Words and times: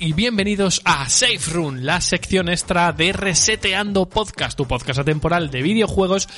y 0.00 0.12
bienvenidos 0.12 0.82
a 0.84 1.08
Safe 1.08 1.52
Room, 1.52 1.78
la 1.82 2.00
sección 2.00 2.48
extra 2.48 2.90
de 2.90 3.12
Reseteando 3.12 4.06
Podcast, 4.06 4.58
tu 4.58 4.66
podcast 4.66 4.98
atemporal 4.98 5.50
de 5.50 5.62
videojuegos 5.62 6.28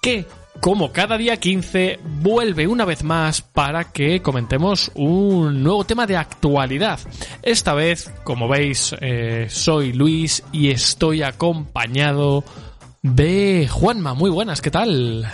que, 0.00 0.24
como 0.62 0.92
cada 0.92 1.18
día 1.18 1.36
15, 1.36 2.00
vuelve 2.22 2.66
una 2.66 2.86
vez 2.86 3.04
más 3.04 3.42
para 3.42 3.92
que 3.92 4.22
comentemos 4.22 4.90
un 4.94 5.62
nuevo 5.62 5.84
tema 5.84 6.06
de 6.06 6.16
actualidad. 6.16 6.98
Esta 7.42 7.74
vez, 7.74 8.10
como 8.24 8.48
veis, 8.48 8.96
eh, 9.02 9.44
soy 9.50 9.92
Luis 9.92 10.42
y 10.50 10.70
estoy 10.70 11.22
acompañado 11.22 12.44
de 13.02 13.68
Juanma. 13.70 14.14
Muy 14.14 14.30
buenas, 14.30 14.62
¿qué 14.62 14.70
tal? 14.70 15.30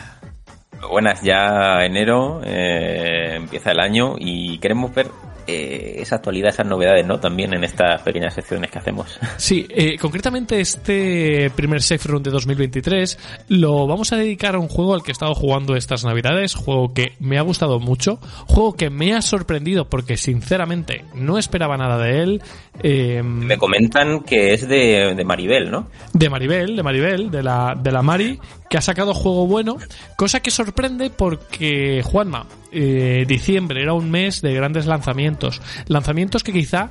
Buenas, 0.91 1.23
ya 1.23 1.85
enero, 1.85 2.41
eh, 2.45 3.37
empieza 3.37 3.71
el 3.71 3.79
año 3.79 4.17
y 4.19 4.59
queremos 4.59 4.93
ver 4.93 5.07
eh, 5.47 5.97
esa 5.99 6.17
actualidad, 6.17 6.51
esas 6.51 6.67
novedades, 6.67 7.07
¿no? 7.07 7.19
También 7.19 7.55
en 7.55 7.65
estas 7.65 8.03
pequeñas 8.03 8.35
secciones 8.35 8.71
que 8.71 8.79
hacemos. 8.79 9.19
Sí, 9.37 9.67
eh, 9.71 9.99
concretamente 9.99 10.61
este 10.61 11.51
primer 11.51 11.83
Safe 11.83 12.09
Room 12.09 12.23
de 12.23 12.31
2023 12.31 13.19
lo 13.49 13.87
vamos 13.87 14.13
a 14.13 14.17
dedicar 14.17 14.55
a 14.55 14.59
un 14.59 14.69
juego 14.69 14.95
al 14.95 15.03
que 15.03 15.11
he 15.11 15.13
estado 15.13 15.35
jugando 15.35 15.75
estas 15.75 16.05
navidades, 16.05 16.55
juego 16.55 16.95
que 16.95 17.15
me 17.19 17.39
ha 17.39 17.43
gustado 17.43 17.81
mucho, 17.81 18.19
juego 18.47 18.75
que 18.75 18.89
me 18.89 19.15
ha 19.15 19.23
sorprendido 19.23 19.89
porque 19.89 20.17
sinceramente 20.17 21.05
no 21.15 21.39
esperaba 21.39 21.77
nada 21.77 21.99
de 21.99 22.23
él. 22.23 22.43
Eh, 22.83 23.23
me 23.23 23.59
comentan 23.59 24.21
que 24.21 24.55
es 24.55 24.69
de, 24.69 25.15
de, 25.15 25.25
Maribel, 25.25 25.71
¿no? 25.71 25.89
De 26.13 26.31
Maribel, 26.31 26.77
de 26.77 26.83
Maribel, 26.83 27.31
de 27.31 27.43
la, 27.43 27.75
de 27.77 27.93
la 27.93 28.03
Mari, 28.03 28.39
que 28.71 28.79
ha 28.79 28.81
sacado 28.81 29.13
juego 29.13 29.47
bueno, 29.47 29.77
cosa 30.17 30.41
que 30.41 30.51
sorprende 30.51 31.11
porque, 31.11 32.03
Juanma, 32.03 32.47
eh, 32.71 33.27
diciembre 33.29 33.83
era 33.83 33.93
un 33.93 34.11
mes 34.11 34.41
de 34.41 34.55
grandes 34.55 34.87
lanzamientos, 34.87 35.42
lanzamientos 35.89 36.43
que 36.43 36.53
quizá 36.53 36.91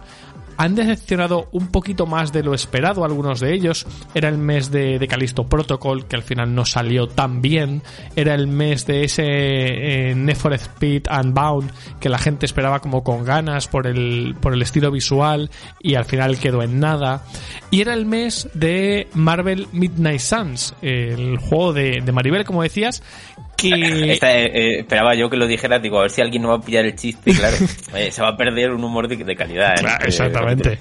han 0.58 0.76
decepcionado 0.76 1.50
un 1.54 1.68
poquito 1.68 2.06
más 2.06 2.32
de 2.32 2.44
lo 2.44 2.54
esperado 2.54 3.04
algunos 3.04 3.40
de 3.40 3.54
ellos. 3.54 3.88
Era 4.14 4.30
el 4.30 4.38
mes 4.38 4.70
de, 4.70 5.00
de 5.00 5.08
Callisto 5.08 5.46
Protocol, 5.46 6.06
que 6.06 6.16
al 6.16 6.22
final 6.22 6.54
no 6.54 6.66
salió 6.66 7.08
tan 7.08 7.42
bien. 7.42 7.82
Era 8.16 8.36
el 8.36 8.48
mes 8.48 8.86
de 8.86 9.04
ese 9.04 9.24
eh, 9.26 10.16
Need 10.16 10.36
for 10.36 10.54
Speed 10.54 11.04
Unbound, 11.10 11.72
que 12.00 12.10
la 12.10 12.20
gente 12.20 12.46
esperaba 12.46 12.80
como 12.80 13.04
con 13.04 13.24
ganas 13.24 13.68
por 13.68 13.88
el, 13.88 14.36
por 14.40 14.54
el 14.54 14.62
estilo 14.62 14.92
visual 14.92 15.50
y 15.80 15.96
al 15.96 16.06
final 16.06 16.38
quedó 16.38 16.62
en 16.62 16.80
nada. 16.80 17.24
Y 17.72 17.82
era 17.82 17.94
el 17.94 18.06
mes 18.06 18.48
de 18.54 19.08
Marvel 19.14 19.68
Midnight 19.72 20.20
Suns, 20.20 20.76
el 20.84 21.38
juego 21.38 21.74
de, 21.74 22.02
de 22.02 22.12
Maribel, 22.12 22.46
como 22.46 22.62
decías, 22.62 23.02
que... 23.62 24.14
Esta, 24.14 24.32
eh, 24.32 24.80
esperaba 24.80 25.16
yo 25.16 25.30
que 25.30 25.38
lo 25.38 25.48
dijera, 25.48 25.80
digo, 25.80 26.00
a 26.00 26.04
ver 26.04 26.12
si 26.12 26.22
alguien 26.22 26.44
no 26.44 26.50
va 26.50 26.56
a 26.56 26.62
pillar 26.62 26.86
el 26.86 26.96
chiste, 26.96 27.34
claro, 27.34 27.58
eh, 27.96 28.12
se 28.12 28.22
va 28.22 28.30
a 28.30 28.38
perder 28.38 28.72
un 28.72 28.84
humor 28.84 29.08
de, 29.08 29.18
de 29.18 29.36
calidad. 29.36 29.74
¿eh? 29.74 29.82
Claro, 29.82 30.06
exactamente. 30.06 30.80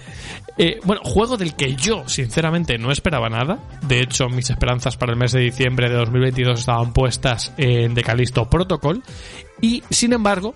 bueno, 0.85 1.03
juego 1.05 1.37
del 1.37 1.55
que 1.55 1.75
yo, 1.75 2.09
sinceramente, 2.09 2.79
no 2.79 2.91
esperaba 2.91 3.29
nada. 3.29 3.59
De 3.83 4.01
hecho, 4.01 4.29
mis 4.29 4.51
esperanzas 4.51 4.97
para 4.97 5.13
el 5.13 5.19
mes 5.19 5.33
de 5.33 5.41
diciembre 5.41 5.89
de 5.89 5.97
2022 5.97 6.61
estaban 6.61 6.93
puestas 6.93 7.53
en 7.57 7.95
The 7.95 8.03
Callisto 8.03 8.49
Protocol. 8.49 9.03
Y, 9.61 9.83
sin 9.91 10.13
embargo, 10.13 10.55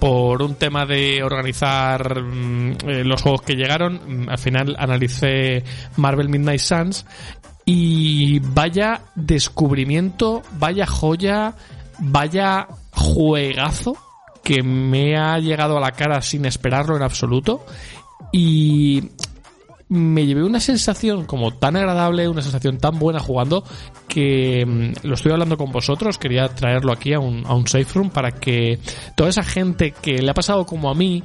por 0.00 0.42
un 0.42 0.54
tema 0.54 0.86
de 0.86 1.22
organizar 1.22 2.22
mmm, 2.22 2.72
los 3.04 3.22
juegos 3.22 3.42
que 3.42 3.54
llegaron, 3.54 4.28
al 4.28 4.38
final 4.38 4.74
analicé 4.78 5.62
Marvel 5.96 6.30
Midnight 6.30 6.60
Suns 6.60 7.04
y 7.72 8.40
vaya 8.40 9.02
descubrimiento, 9.14 10.42
vaya 10.58 10.86
joya, 10.86 11.54
vaya 12.00 12.66
juegazo 12.90 13.96
que 14.42 14.64
me 14.64 15.16
ha 15.16 15.38
llegado 15.38 15.76
a 15.76 15.80
la 15.80 15.92
cara 15.92 16.20
sin 16.20 16.46
esperarlo 16.46 16.96
en 16.96 17.04
absoluto. 17.04 17.64
Y 18.32 19.10
me 19.88 20.26
llevé 20.26 20.42
una 20.42 20.58
sensación 20.58 21.26
como 21.26 21.52
tan 21.52 21.76
agradable, 21.76 22.26
una 22.26 22.42
sensación 22.42 22.78
tan 22.78 22.98
buena 22.98 23.20
jugando, 23.20 23.62
que 24.08 24.66
mmm, 24.66 25.06
lo 25.06 25.14
estoy 25.14 25.30
hablando 25.30 25.56
con 25.56 25.70
vosotros, 25.70 26.18
quería 26.18 26.48
traerlo 26.48 26.92
aquí 26.92 27.12
a 27.12 27.20
un, 27.20 27.46
a 27.46 27.54
un 27.54 27.68
safe 27.68 27.94
room 27.94 28.10
para 28.10 28.32
que 28.32 28.80
toda 29.14 29.30
esa 29.30 29.44
gente 29.44 29.92
que 29.92 30.22
le 30.22 30.30
ha 30.32 30.34
pasado 30.34 30.66
como 30.66 30.90
a 30.90 30.94
mí, 30.94 31.22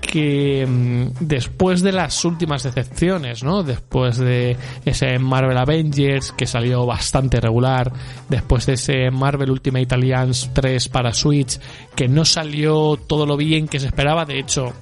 que 0.00 0.66
mmm, 0.66 1.08
después 1.20 1.82
de 1.82 1.92
las 1.92 2.24
últimas 2.24 2.62
decepciones, 2.62 3.42
¿no? 3.44 3.62
Después 3.62 4.18
de 4.18 4.56
ese 4.84 5.18
Marvel 5.18 5.58
Avengers 5.58 6.32
que 6.32 6.46
salió 6.46 6.86
bastante 6.86 7.40
regular, 7.40 7.92
después 8.28 8.66
de 8.66 8.74
ese 8.74 9.10
Marvel 9.10 9.50
Ultimate 9.50 9.94
Alliance 9.94 10.50
3 10.52 10.88
para 10.88 11.12
Switch 11.12 11.58
que 11.94 12.08
no 12.08 12.24
salió 12.24 12.96
todo 12.96 13.26
lo 13.26 13.36
bien 13.36 13.68
que 13.68 13.78
se 13.78 13.86
esperaba, 13.86 14.24
de 14.24 14.38
hecho, 14.38 14.72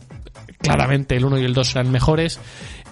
claramente 0.58 1.16
el 1.16 1.24
1 1.24 1.38
y 1.38 1.44
el 1.44 1.54
2 1.54 1.76
eran 1.76 1.90
mejores. 1.90 2.40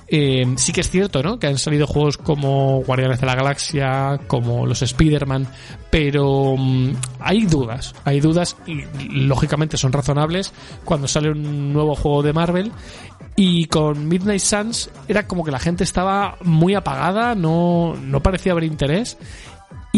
Eh, 0.08 0.46
sí 0.56 0.72
que 0.72 0.82
es 0.82 0.90
cierto, 0.90 1.22
¿no? 1.22 1.38
Que 1.38 1.48
han 1.48 1.58
salido 1.58 1.86
juegos 1.86 2.16
como 2.16 2.82
Guardianes 2.84 3.20
de 3.20 3.26
la 3.26 3.34
Galaxia, 3.34 4.20
como 4.28 4.64
los 4.64 4.82
Spider-Man, 4.82 5.48
pero 5.90 6.50
um, 6.52 6.94
hay 7.18 7.46
dudas, 7.46 7.94
hay 8.04 8.20
dudas 8.20 8.56
y 8.66 8.84
lógicamente 9.08 9.76
son 9.76 9.92
razonables 9.92 10.52
cuando 10.84 11.08
sale 11.08 11.30
un 11.30 11.72
nuevo 11.72 11.96
juego 11.96 12.22
de 12.22 12.32
Marvel 12.32 12.72
y 13.34 13.66
con 13.66 14.08
Midnight 14.08 14.40
Suns 14.40 14.90
era 15.08 15.26
como 15.26 15.44
que 15.44 15.50
la 15.50 15.58
gente 15.58 15.82
estaba 15.82 16.36
muy 16.42 16.74
apagada, 16.74 17.34
no, 17.34 17.94
no 18.00 18.22
parecía 18.22 18.52
haber 18.52 18.64
interés 18.64 19.18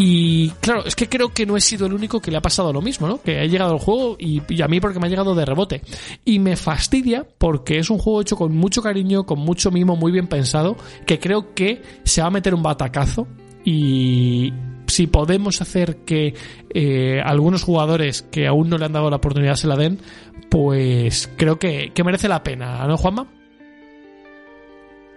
y 0.01 0.51
claro, 0.61 0.85
es 0.85 0.95
que 0.95 1.09
creo 1.09 1.33
que 1.33 1.45
no 1.45 1.57
he 1.57 1.59
sido 1.59 1.85
el 1.85 1.91
único 1.91 2.21
que 2.21 2.31
le 2.31 2.37
ha 2.37 2.41
pasado 2.41 2.71
lo 2.71 2.81
mismo, 2.81 3.05
¿no? 3.05 3.21
Que 3.21 3.41
ha 3.41 3.45
llegado 3.45 3.73
al 3.73 3.79
juego 3.79 4.15
y, 4.17 4.39
a 4.61 4.67
mí 4.69 4.79
porque 4.79 4.97
me 4.97 5.07
ha 5.07 5.09
llegado 5.09 5.35
de 5.35 5.43
rebote. 5.43 5.81
Y 6.23 6.39
me 6.39 6.55
fastidia 6.55 7.27
porque 7.37 7.79
es 7.79 7.89
un 7.89 7.97
juego 7.97 8.21
hecho 8.21 8.37
con 8.37 8.55
mucho 8.55 8.81
cariño, 8.81 9.25
con 9.25 9.39
mucho 9.39 9.71
mimo, 9.71 9.97
muy 9.97 10.13
bien 10.13 10.27
pensado, 10.27 10.77
que 11.05 11.19
creo 11.19 11.53
que 11.53 11.81
se 12.05 12.21
va 12.21 12.27
a 12.27 12.31
meter 12.31 12.55
un 12.55 12.63
batacazo 12.63 13.27
y 13.65 14.53
si 14.87 15.07
podemos 15.07 15.59
hacer 15.59 15.97
que 16.05 16.33
eh, 16.73 17.19
algunos 17.21 17.63
jugadores 17.63 18.21
que 18.21 18.47
aún 18.47 18.69
no 18.69 18.77
le 18.77 18.85
han 18.85 18.93
dado 18.93 19.09
la 19.09 19.17
oportunidad 19.17 19.55
se 19.55 19.67
la 19.67 19.75
den, 19.75 19.99
pues 20.49 21.29
creo 21.35 21.59
que, 21.59 21.91
que 21.93 22.05
merece 22.05 22.29
la 22.29 22.41
pena, 22.41 22.87
¿no, 22.87 22.95
Juanma? 22.95 23.27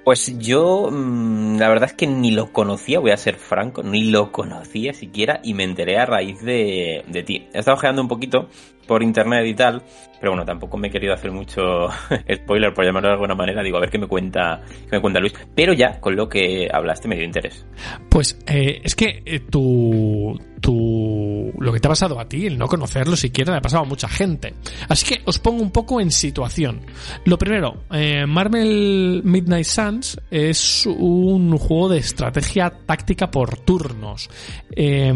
Pues 0.05 0.37
yo, 0.39 0.89
mmm, 0.91 1.59
la 1.59 1.69
verdad 1.69 1.91
es 1.91 1.95
que 1.95 2.09
ni 2.09 2.33
lo 2.33 2.53
conocía, 2.53 2.99
voy 2.99 3.13
a 3.13 3.17
ser 3.17 3.37
franco, 3.37 3.85
ni 3.85 4.11
lo 4.11 4.33
conocía 4.33 4.95
siquiera 4.95 5.41
y 5.45 5.55
me 5.55 5.63
enteré 5.63 5.97
a 5.99 6.07
raíz 6.07 6.43
de, 6.43 7.05
de 7.07 7.23
ti. 7.23 7.49
He 7.53 7.61
estado 7.61 7.77
ojeando 7.77 8.03
un 8.03 8.09
poquito 8.09 8.49
por 8.87 9.03
internet 9.03 9.47
y 9.47 9.55
tal, 9.55 9.83
pero 10.21 10.33
bueno, 10.33 10.45
tampoco 10.45 10.77
me 10.77 10.89
he 10.89 10.91
querido 10.91 11.15
hacer 11.15 11.33
mucho 11.33 11.89
spoiler, 12.35 12.73
por 12.73 12.85
llamarlo 12.85 13.09
de 13.09 13.15
alguna 13.15 13.35
manera. 13.35 13.63
Digo, 13.63 13.77
a 13.77 13.81
ver 13.81 13.91
qué 13.91 13.99
me 13.99 14.07
cuenta, 14.07 14.61
qué 14.89 14.97
me 14.97 15.01
cuenta 15.01 15.21
Luis. 15.21 15.35
Pero 15.55 15.73
ya, 15.73 16.01
con 16.01 16.15
lo 16.17 16.29
que 16.29 16.69
hablaste, 16.73 17.09
me 17.09 17.17
dio 17.17 17.25
interés. 17.25 17.67
Pues 18.09 18.39
eh, 18.47 18.81
es 18.85 18.95
que 18.95 19.23
eh, 19.25 19.41
tu, 19.41 20.39
tu, 20.61 21.53
lo 21.59 21.73
que 21.73 21.81
te 21.81 21.89
ha 21.89 21.91
pasado 21.91 22.21
a 22.21 22.29
ti, 22.29 22.47
el 22.47 22.57
no 22.57 22.69
conocerlo 22.69 23.17
siquiera, 23.17 23.53
le 23.53 23.59
ha 23.59 23.63
pasado 23.63 23.83
a 23.83 23.87
mucha 23.87 24.09
gente. 24.09 24.55
Así 24.89 25.07
que 25.07 25.23
os 25.25 25.39
pongo 25.39 25.63
un 25.63 25.71
poco 25.73 26.01
en 26.01 26.11
situación. 26.11 26.83
Lo 27.25 27.37
primero, 27.37 27.85
eh, 27.91 28.25
Marvel 28.27 29.23
Midnight 29.25 29.67
Suns 29.67 30.21
es 30.31 30.87
un 30.87 31.57
juego 31.59 31.89
de 31.89 31.99
estrategia 31.99 32.71
táctica 32.87 33.31
por 33.31 33.59
turnos. 33.59 34.31
Eh, 34.71 35.13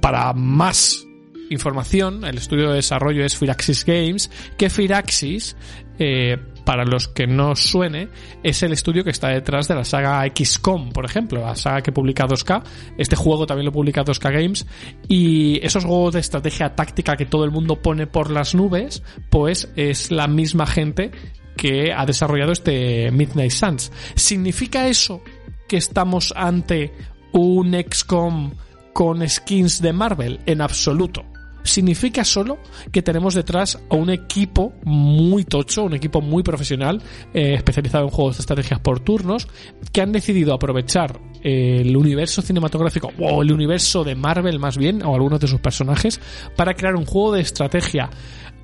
para 0.00 0.32
más 0.32 1.06
información, 1.52 2.24
el 2.24 2.38
estudio 2.38 2.70
de 2.70 2.76
desarrollo 2.76 3.24
es 3.24 3.36
Firaxis 3.36 3.84
Games, 3.84 4.30
que 4.56 4.70
Firaxis, 4.70 5.56
eh, 5.98 6.38
para 6.64 6.84
los 6.84 7.08
que 7.08 7.26
no 7.26 7.56
suene, 7.56 8.08
es 8.42 8.62
el 8.62 8.72
estudio 8.72 9.04
que 9.04 9.10
está 9.10 9.28
detrás 9.28 9.68
de 9.68 9.74
la 9.74 9.84
saga 9.84 10.24
XCOM, 10.26 10.90
por 10.90 11.04
ejemplo, 11.04 11.40
la 11.40 11.56
saga 11.56 11.82
que 11.82 11.92
publica 11.92 12.26
2K. 12.26 12.62
Este 12.98 13.16
juego 13.16 13.46
también 13.46 13.66
lo 13.66 13.72
publica 13.72 14.04
2K 14.04 14.32
Games. 14.32 14.66
Y 15.08 15.64
esos 15.64 15.84
juegos 15.84 16.14
de 16.14 16.20
estrategia 16.20 16.74
táctica 16.74 17.16
que 17.16 17.26
todo 17.26 17.44
el 17.44 17.50
mundo 17.50 17.80
pone 17.82 18.06
por 18.06 18.30
las 18.30 18.54
nubes, 18.54 19.02
pues 19.30 19.70
es 19.76 20.10
la 20.10 20.28
misma 20.28 20.66
gente 20.66 21.10
que 21.56 21.92
ha 21.92 22.06
desarrollado 22.06 22.52
este 22.52 23.10
Midnight 23.10 23.52
Suns. 23.52 23.92
¿Significa 24.14 24.88
eso 24.88 25.22
que 25.68 25.76
estamos 25.76 26.32
ante 26.36 26.92
un 27.32 27.74
XCOM 27.74 28.52
con 28.92 29.28
skins 29.28 29.82
de 29.82 29.92
Marvel? 29.92 30.40
En 30.46 30.60
absoluto 30.60 31.31
significa 31.64 32.24
solo 32.24 32.58
que 32.90 33.02
tenemos 33.02 33.34
detrás 33.34 33.78
a 33.88 33.94
un 33.94 34.10
equipo 34.10 34.74
muy 34.84 35.44
tocho, 35.44 35.84
un 35.84 35.94
equipo 35.94 36.20
muy 36.20 36.42
profesional, 36.42 37.02
eh, 37.32 37.54
especializado 37.54 38.04
en 38.04 38.10
juegos 38.10 38.36
de 38.36 38.40
estrategias 38.40 38.80
por 38.80 39.00
turnos, 39.00 39.48
que 39.92 40.00
han 40.00 40.12
decidido 40.12 40.54
aprovechar 40.54 41.20
eh, 41.42 41.82
el 41.82 41.96
universo 41.96 42.42
cinematográfico 42.42 43.12
o 43.18 43.42
el 43.42 43.52
universo 43.52 44.04
de 44.04 44.14
Marvel 44.14 44.58
más 44.58 44.76
bien, 44.76 45.02
o 45.02 45.14
algunos 45.14 45.40
de 45.40 45.48
sus 45.48 45.60
personajes, 45.60 46.20
para 46.56 46.74
crear 46.74 46.96
un 46.96 47.06
juego 47.06 47.32
de 47.32 47.42
estrategia 47.42 48.10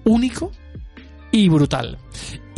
único 0.05 0.53
y 1.31 1.49
brutal. 1.49 1.99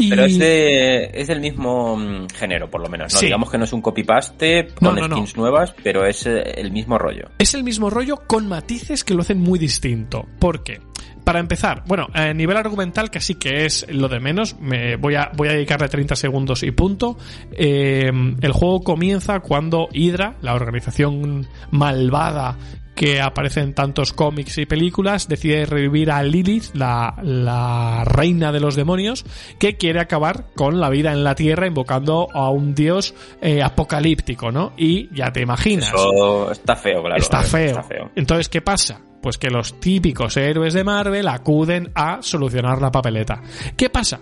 Pero 0.08 0.24
es, 0.24 0.38
es 0.40 1.28
del 1.28 1.40
mismo 1.40 1.96
mm, 1.96 2.28
género, 2.34 2.70
por 2.70 2.80
lo 2.80 2.88
menos. 2.88 3.12
¿no? 3.12 3.20
Digamos 3.20 3.50
que 3.50 3.58
no 3.58 3.64
es 3.64 3.72
un 3.72 3.82
copy-paste 3.82 4.68
con 4.74 4.96
skins 4.98 5.36
nuevas, 5.36 5.74
pero 5.82 6.06
es 6.06 6.26
eh, 6.26 6.40
el 6.56 6.72
mismo 6.72 6.98
rollo. 6.98 7.28
Es 7.38 7.54
el 7.54 7.64
mismo 7.64 7.90
rollo 7.90 8.16
con 8.26 8.48
matices 8.48 9.04
que 9.04 9.14
lo 9.14 9.22
hacen 9.22 9.38
muy 9.40 9.58
distinto. 9.58 10.26
¿Por 10.38 10.62
qué? 10.62 10.80
Para 11.24 11.38
empezar, 11.38 11.84
bueno, 11.86 12.08
a 12.14 12.32
nivel 12.32 12.56
argumental, 12.56 13.10
que 13.10 13.20
sí 13.20 13.34
que 13.34 13.66
es 13.66 13.86
lo 13.90 14.08
de 14.08 14.20
menos, 14.20 14.58
me 14.58 14.96
voy 14.96 15.16
a, 15.16 15.30
voy 15.36 15.48
a 15.48 15.52
dedicarle 15.52 15.88
30 15.88 16.16
segundos 16.16 16.62
y 16.62 16.70
punto. 16.70 17.18
Eh, 17.52 18.10
el 18.40 18.52
juego 18.52 18.80
comienza 18.80 19.40
cuando 19.40 19.88
Hydra, 19.92 20.36
la 20.40 20.54
organización 20.54 21.46
malvada 21.70 22.56
que 23.00 23.18
aparece 23.18 23.60
en 23.60 23.72
tantos 23.72 24.12
cómics 24.12 24.58
y 24.58 24.66
películas, 24.66 25.26
decide 25.26 25.64
revivir 25.64 26.10
a 26.10 26.22
Lilith, 26.22 26.74
la, 26.74 27.14
la, 27.22 28.04
reina 28.04 28.52
de 28.52 28.60
los 28.60 28.76
demonios, 28.76 29.24
que 29.58 29.78
quiere 29.78 30.00
acabar 30.00 30.48
con 30.54 30.80
la 30.80 30.90
vida 30.90 31.10
en 31.10 31.24
la 31.24 31.34
Tierra 31.34 31.66
invocando 31.66 32.28
a 32.30 32.50
un 32.50 32.74
dios 32.74 33.14
eh, 33.40 33.62
apocalíptico, 33.62 34.52
¿no? 34.52 34.74
Y 34.76 35.08
ya 35.16 35.32
te 35.32 35.40
imaginas. 35.40 35.88
Eso 35.88 36.50
está 36.50 36.76
feo, 36.76 37.00
claro. 37.00 37.16
Está 37.16 37.42
feo. 37.42 37.68
está 37.68 37.82
feo. 37.84 38.10
Entonces, 38.16 38.50
¿qué 38.50 38.60
pasa? 38.60 39.00
Pues 39.22 39.38
que 39.38 39.48
los 39.48 39.80
típicos 39.80 40.36
héroes 40.36 40.74
de 40.74 40.84
Marvel 40.84 41.26
acuden 41.28 41.92
a 41.94 42.20
solucionar 42.20 42.82
la 42.82 42.90
papeleta. 42.90 43.40
¿Qué 43.78 43.88
pasa? 43.88 44.20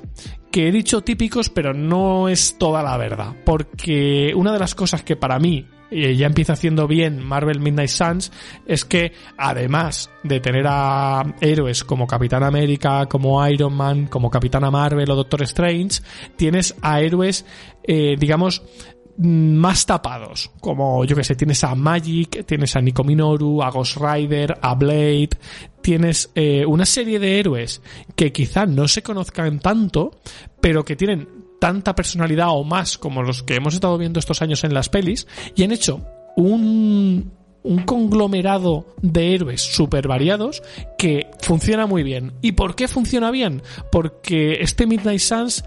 Que 0.53 0.69
he 0.69 0.71
dicho 0.71 1.01
típicos, 1.01 1.51
pero 1.51 1.75
no 1.75 2.29
es 2.29 2.57
toda 2.59 2.85
la 2.85 2.97
verdad. 2.97 3.35
Porque 3.45 4.33
una 4.37 4.53
de 4.53 4.61
las 4.61 4.77
cosas 4.77 5.03
que 5.03 5.17
para 5.17 5.41
mí 5.41 5.67
eh, 5.91 6.17
ya 6.17 6.27
empieza 6.27 6.53
haciendo 6.53 6.87
bien 6.87 7.25
Marvel 7.25 7.61
Midnight 7.61 7.89
Suns 7.89 8.31
es 8.67 8.85
que 8.85 9.13
además 9.37 10.11
de 10.23 10.41
tener 10.41 10.67
a 10.69 11.35
héroes 11.41 11.85
como 11.85 12.07
Capitán 12.07 12.43
América, 12.43 13.07
como 13.07 13.47
Iron 13.49 13.75
Man, 13.75 14.07
como 14.07 14.31
Capitana 14.31 14.71
Marvel 14.71 15.11
o 15.11 15.17
Doctor 15.17 15.43
Strange, 15.43 16.03
tienes 16.37 16.75
a 16.83 17.01
héroes, 17.01 17.47
eh, 17.83 18.17
digamos, 18.19 18.63
más 19.19 19.85
tapados, 19.85 20.53
como 20.61 21.05
yo 21.05 21.17
que 21.17 21.25
sé, 21.25 21.35
tienes 21.35 21.65
a 21.65 21.75
Magic, 21.75 22.45
tienes 22.47 22.77
a 22.77 22.81
Nico 22.81 23.03
Minoru, 23.03 23.63
a 23.63 23.71
Ghost 23.71 23.97
Rider, 23.97 24.57
a 24.63 24.75
Blade, 24.77 25.31
tienes 25.83 26.31
eh, 26.37 26.65
una 26.65 26.87
serie 26.87 27.19
de 27.19 27.41
héroes 27.41 27.83
que 28.15 28.31
quizá 28.31 28.65
no 28.67 28.87
se 28.87 29.03
conozcan 29.03 29.59
tanto, 29.59 30.21
pero 30.61 30.85
que 30.85 30.95
tienen 30.95 31.38
tanta 31.61 31.95
personalidad 31.95 32.49
o 32.51 32.65
más 32.65 32.99
como 32.99 33.23
los 33.23 33.43
que 33.43 33.57
hemos 33.57 33.75
estado 33.75 33.99
viendo 33.99 34.19
estos 34.21 34.43
años 34.43 34.65
en 34.65 34.75
las 34.75 34.89
pelis 34.89 35.27
y 35.55 35.65
han 35.65 35.73
hecho 35.73 36.05
un, 36.37 37.33
un 37.63 37.83
conglomerado 37.83 38.87
de 39.03 39.35
héroes 39.35 39.61
súper 39.61 40.09
variados 40.09 40.63
que 40.97 41.27
funciona 41.41 41.87
muy 41.87 42.03
bien. 42.03 42.33
¿Y 42.43 42.53
por 42.53 42.75
qué 42.75 42.89
funciona 42.89 43.31
bien? 43.31 43.63
Porque 43.91 44.61
este 44.61 44.87
Midnight 44.87 45.21
Suns 45.21 45.65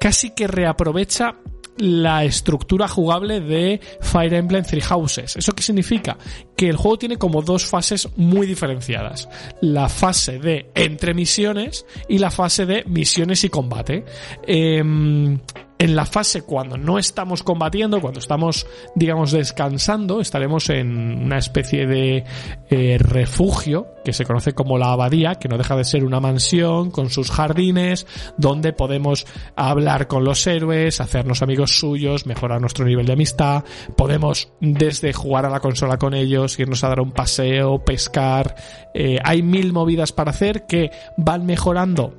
casi 0.00 0.30
que 0.30 0.46
reaprovecha 0.46 1.36
la 1.78 2.24
estructura 2.24 2.88
jugable 2.88 3.40
de 3.40 3.80
Fire 4.00 4.34
Emblem 4.34 4.64
Three 4.64 4.80
Houses. 4.80 5.36
¿Eso 5.36 5.52
qué 5.52 5.62
significa? 5.62 6.16
Que 6.56 6.68
el 6.68 6.76
juego 6.76 6.98
tiene 6.98 7.16
como 7.16 7.42
dos 7.42 7.66
fases 7.66 8.08
muy 8.16 8.46
diferenciadas. 8.46 9.28
La 9.60 9.88
fase 9.88 10.38
de 10.38 10.70
entre 10.74 11.14
misiones 11.14 11.86
y 12.08 12.18
la 12.18 12.30
fase 12.30 12.66
de 12.66 12.84
misiones 12.86 13.44
y 13.44 13.48
combate. 13.48 14.04
Em, 14.46 15.38
en 15.78 15.94
la 15.94 16.06
fase 16.06 16.42
cuando 16.42 16.76
no 16.76 16.98
estamos 16.98 17.42
combatiendo, 17.42 18.00
cuando 18.00 18.20
estamos, 18.20 18.66
digamos, 18.94 19.32
descansando, 19.32 20.20
estaremos 20.20 20.70
en 20.70 21.24
una 21.24 21.38
especie 21.38 21.86
de 21.86 22.24
eh, 22.70 22.98
refugio 22.98 23.88
que 24.04 24.12
se 24.12 24.24
conoce 24.24 24.52
como 24.52 24.78
la 24.78 24.92
abadía, 24.92 25.34
que 25.34 25.48
no 25.48 25.58
deja 25.58 25.76
de 25.76 25.84
ser 25.84 26.04
una 26.04 26.20
mansión 26.20 26.90
con 26.90 27.10
sus 27.10 27.30
jardines, 27.30 28.06
donde 28.38 28.72
podemos 28.72 29.26
hablar 29.54 30.06
con 30.06 30.24
los 30.24 30.46
héroes, 30.46 31.00
hacernos 31.00 31.42
amigos 31.42 31.78
suyos, 31.78 32.24
mejorar 32.24 32.60
nuestro 32.60 32.86
nivel 32.86 33.06
de 33.06 33.12
amistad, 33.12 33.64
podemos 33.96 34.48
desde 34.60 35.12
jugar 35.12 35.44
a 35.44 35.50
la 35.50 35.60
consola 35.60 35.98
con 35.98 36.14
ellos, 36.14 36.58
irnos 36.58 36.84
a 36.84 36.88
dar 36.88 37.00
un 37.00 37.12
paseo, 37.12 37.84
pescar, 37.84 38.54
eh, 38.94 39.18
hay 39.22 39.42
mil 39.42 39.72
movidas 39.72 40.12
para 40.12 40.30
hacer 40.30 40.66
que 40.66 40.90
van 41.16 41.44
mejorando 41.44 42.14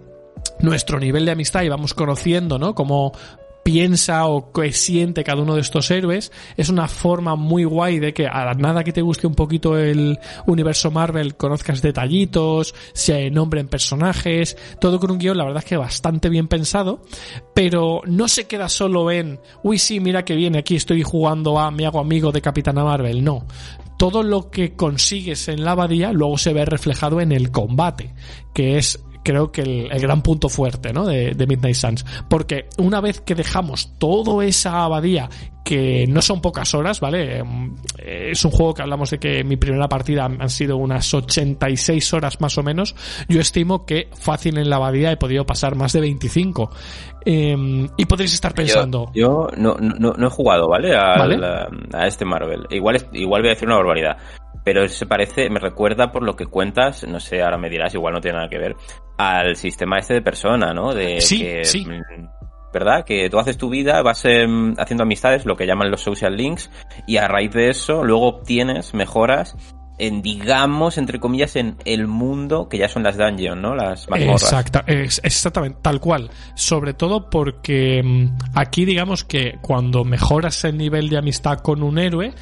nuestro 0.59 0.99
nivel 0.99 1.25
de 1.25 1.31
amistad 1.31 1.63
y 1.63 1.69
vamos 1.69 1.93
conociendo, 1.93 2.59
¿no? 2.59 2.75
Como 2.75 3.13
piensa 3.67 4.27
o 4.27 4.53
que 4.53 4.71
siente 4.71 5.25
cada 5.25 5.41
uno 5.41 5.53
de 5.53 5.59
estos 5.59 5.91
héroes. 5.91 6.31
Es 6.55 6.69
una 6.69 6.87
forma 6.87 7.35
muy 7.35 7.65
guay 7.65 7.99
de 7.99 8.13
que 8.13 8.25
a 8.25 8.53
nada 8.53 8.81
que 8.81 8.93
te 8.93 9.01
guste 9.01 9.27
un 9.27 9.35
poquito 9.35 9.77
el 9.77 10.17
universo 10.45 10.89
Marvel 10.89 11.35
conozcas 11.35 11.81
detallitos, 11.81 12.73
se 12.93 13.29
nombren 13.29 13.67
personajes, 13.67 14.55
todo 14.79 15.01
con 15.01 15.11
un 15.11 15.17
guion 15.17 15.35
la 15.35 15.43
verdad 15.43 15.63
es 15.63 15.69
que 15.69 15.75
bastante 15.75 16.29
bien 16.29 16.47
pensado, 16.47 17.01
pero 17.53 18.03
no 18.05 18.29
se 18.29 18.47
queda 18.47 18.69
solo 18.69 19.11
en, 19.11 19.41
uy 19.63 19.79
sí, 19.79 19.99
mira 19.99 20.23
que 20.23 20.35
viene, 20.35 20.59
aquí 20.59 20.77
estoy 20.77 21.03
jugando 21.03 21.59
a, 21.59 21.69
me 21.69 21.85
hago 21.85 21.99
amigo 21.99 22.31
de 22.31 22.41
Capitana 22.41 22.85
Marvel, 22.85 23.21
no 23.21 23.45
todo 23.97 24.21
lo 24.21 24.51
que 24.51 24.75
consigues 24.75 25.47
en 25.47 25.65
la 25.65 25.71
abadía 25.71 26.13
luego 26.13 26.37
se 26.37 26.53
ve 26.53 26.65
reflejado 26.65 27.19
en 27.19 27.31
el 27.31 27.51
combate, 27.51 28.13
que 28.53 28.77
es 28.77 29.03
creo 29.27 29.51
que 29.51 29.61
el, 29.61 29.99
gran 29.99 30.21
punto 30.21 30.47
fuerte 30.47 30.93
¿no? 30.93 31.05
de, 31.05 31.35
Midnight 31.47 31.75
Suns. 31.75 32.05
Porque 32.29 32.69
una 32.77 33.01
vez 33.01 33.19
que 33.19 33.35
dejamos 33.35 33.97
toda 33.97 34.45
esa 34.45 34.83
abadía, 34.85 35.27
que 35.65 36.05
no 36.07 36.21
son 36.21 36.39
pocas 36.39 36.73
horas, 36.73 37.01
¿vale? 37.01 37.39
Em, 37.39 37.75
es 37.97 38.45
un 38.45 38.51
juego 38.51 38.73
que 38.73 38.83
hablamos 38.83 39.09
de 39.11 39.19
que 39.19 39.43
mi 39.43 39.57
primera 39.57 39.89
partida 39.89 40.23
han 40.23 40.49
sido 40.49 40.77
unas 40.77 41.13
86 41.13 42.13
horas 42.13 42.39
más 42.39 42.57
o 42.57 42.63
menos. 42.63 42.95
Yo 43.27 43.41
estimo 43.41 43.85
que 43.85 44.07
fácil 44.17 44.57
en 44.57 44.69
la 44.69 44.77
abadía 44.77 45.11
he 45.11 45.17
podido 45.17 45.45
pasar 45.45 45.75
más 45.75 45.91
de 45.91 45.99
25. 45.99 46.71
Em, 47.25 47.89
y 47.97 48.05
podréis 48.05 48.33
estar 48.33 48.53
pensando. 48.53 49.11
Yo, 49.13 49.49
no, 49.57 49.75
no, 49.77 50.13
no, 50.13 50.27
he 50.27 50.29
jugado, 50.29 50.69
¿vale? 50.69 50.95
A, 50.95 51.67
a 51.93 52.07
este 52.07 52.23
Marvel. 52.23 52.65
Igual, 52.69 53.05
igual 53.11 53.41
voy 53.41 53.49
a 53.49 53.53
decir 53.53 53.67
una 53.67 53.75
barbaridad 53.75 54.17
pero 54.67 54.85
se 54.89 55.05
parece, 55.05 55.49
me 55.49 55.61
recuerda 55.61 56.11
por 56.11 56.23
lo 56.23 56.35
que 56.35 56.45
cuentas, 56.45 57.07
no 57.07 57.21
sé, 57.21 57.41
ahora 57.41 57.57
me 57.57 57.69
dirás, 57.69 57.93
igual 57.93 58.13
no 58.13 58.19
tiene 58.19 58.35
nada 58.35 58.49
que 58.49 58.57
ver, 58.57 58.75
al 59.17 59.55
sistema 59.55 59.97
este 59.97 60.15
de 60.15 60.21
persona, 60.21 60.73
¿no? 60.73 60.93
De 60.93 61.21
sí, 61.21 61.47
sí. 61.63 61.85
Mm, 61.85 62.27
¿Verdad? 62.73 63.05
Que 63.05 63.29
tú 63.29 63.39
haces 63.39 63.57
tu 63.57 63.69
vida, 63.69 64.01
vas 64.01 64.25
em, 64.25 64.75
haciendo 64.77 65.03
amistades, 65.03 65.45
lo 65.45 65.55
que 65.55 65.65
llaman 65.65 65.89
los 65.89 66.01
social 66.01 66.35
links, 66.35 66.69
y 67.07 67.15
a 67.15 67.29
raíz 67.29 67.53
de 67.53 67.69
eso 67.69 68.03
luego 68.03 68.27
obtienes 68.27 68.93
mejoras 68.93 69.55
en, 69.99 70.21
digamos, 70.21 70.97
entre 70.97 71.21
comillas, 71.21 71.55
en 71.55 71.77
el 71.85 72.07
mundo 72.07 72.67
que 72.67 72.77
ya 72.77 72.89
son 72.89 73.03
las 73.03 73.17
dungeons, 73.17 73.61
¿no? 73.61 73.73
Las 73.73 74.09
mazmorras. 74.09 74.43
Exacta, 74.43 74.83
exactamente, 74.85 75.79
tal 75.81 76.01
cual. 76.01 76.29
Sobre 76.55 76.93
todo 76.93 77.29
porque 77.29 77.99
em, 77.99 78.35
aquí, 78.53 78.83
digamos 78.83 79.23
que 79.23 79.59
cuando 79.61 80.03
mejoras 80.03 80.65
el 80.65 80.77
nivel 80.77 81.07
de 81.07 81.19
amistad 81.19 81.59
con 81.59 81.83
un 81.83 81.97
héroe, 81.97 82.33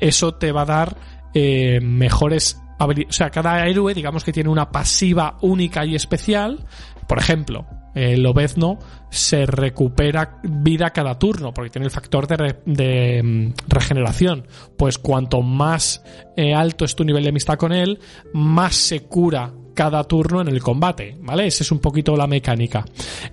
eso 0.00 0.32
te 0.34 0.50
va 0.50 0.62
a 0.62 0.66
dar 0.66 0.96
eh, 1.34 1.80
mejores 1.82 2.60
o 2.78 3.12
sea, 3.12 3.30
cada 3.30 3.66
héroe, 3.66 3.94
digamos 3.94 4.24
que 4.24 4.32
tiene 4.32 4.50
una 4.50 4.70
pasiva 4.70 5.38
única 5.42 5.84
y 5.84 5.94
especial. 5.94 6.64
Por 7.06 7.18
ejemplo, 7.18 7.66
el 7.94 8.24
Obezno 8.26 8.78
se 9.10 9.46
recupera 9.46 10.40
vida 10.42 10.90
cada 10.90 11.18
turno 11.18 11.54
porque 11.54 11.70
tiene 11.70 11.86
el 11.86 11.92
factor 11.92 12.26
de, 12.26 13.22
mm, 13.22 13.52
regeneración. 13.68 14.46
Pues 14.76 14.98
cuanto 14.98 15.42
más 15.42 16.02
eh, 16.36 16.54
alto 16.54 16.84
es 16.84 16.96
tu 16.96 17.04
nivel 17.04 17.22
de 17.22 17.28
amistad 17.28 17.56
con 17.56 17.72
él, 17.72 18.00
más 18.32 18.74
se 18.74 19.04
cura 19.04 19.52
cada 19.74 20.04
turno 20.04 20.40
en 20.40 20.48
el 20.48 20.62
combate, 20.62 21.16
¿vale? 21.20 21.46
Esa 21.46 21.64
es 21.64 21.72
un 21.72 21.80
poquito 21.80 22.16
la 22.16 22.26
mecánica. 22.26 22.84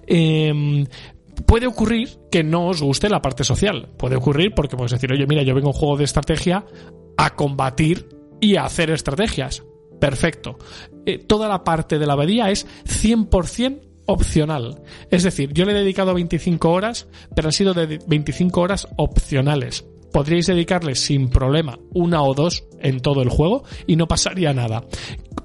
Em, 0.07 0.85
puede 1.45 1.67
ocurrir 1.67 2.09
que 2.31 2.43
no 2.43 2.67
os 2.67 2.81
guste 2.81 3.09
la 3.09 3.21
parte 3.21 3.43
social. 3.43 3.89
Puede 3.97 4.15
ocurrir 4.15 4.53
porque 4.55 4.75
puedes 4.75 4.91
decir, 4.91 5.11
oye, 5.11 5.25
mira, 5.27 5.43
yo 5.43 5.55
vengo 5.55 5.69
a 5.69 5.71
un 5.71 5.77
juego 5.77 5.97
de 5.97 6.05
estrategia 6.05 6.65
a 7.17 7.35
combatir 7.35 8.09
y 8.39 8.55
a 8.55 8.65
hacer 8.65 8.89
estrategias. 8.91 9.63
Perfecto. 9.99 10.57
Eh, 11.05 11.19
toda 11.19 11.47
la 11.47 11.63
parte 11.63 11.99
de 11.99 12.05
la 12.07 12.13
abadía 12.13 12.49
es 12.49 12.67
100% 12.85 13.81
opcional. 14.07 14.81
Es 15.09 15.23
decir, 15.23 15.53
yo 15.53 15.65
le 15.65 15.73
he 15.73 15.75
dedicado 15.75 16.13
25 16.13 16.69
horas, 16.69 17.07
pero 17.35 17.47
han 17.47 17.53
sido 17.53 17.73
de 17.73 17.99
25 18.07 18.61
horas 18.61 18.87
opcionales 18.97 19.85
podríais 20.11 20.47
dedicarle 20.47 20.95
sin 20.95 21.29
problema 21.29 21.79
una 21.93 22.21
o 22.21 22.33
dos 22.33 22.65
en 22.79 22.99
todo 22.99 23.21
el 23.21 23.29
juego 23.29 23.63
y 23.87 23.95
no 23.95 24.07
pasaría 24.07 24.53
nada. 24.53 24.83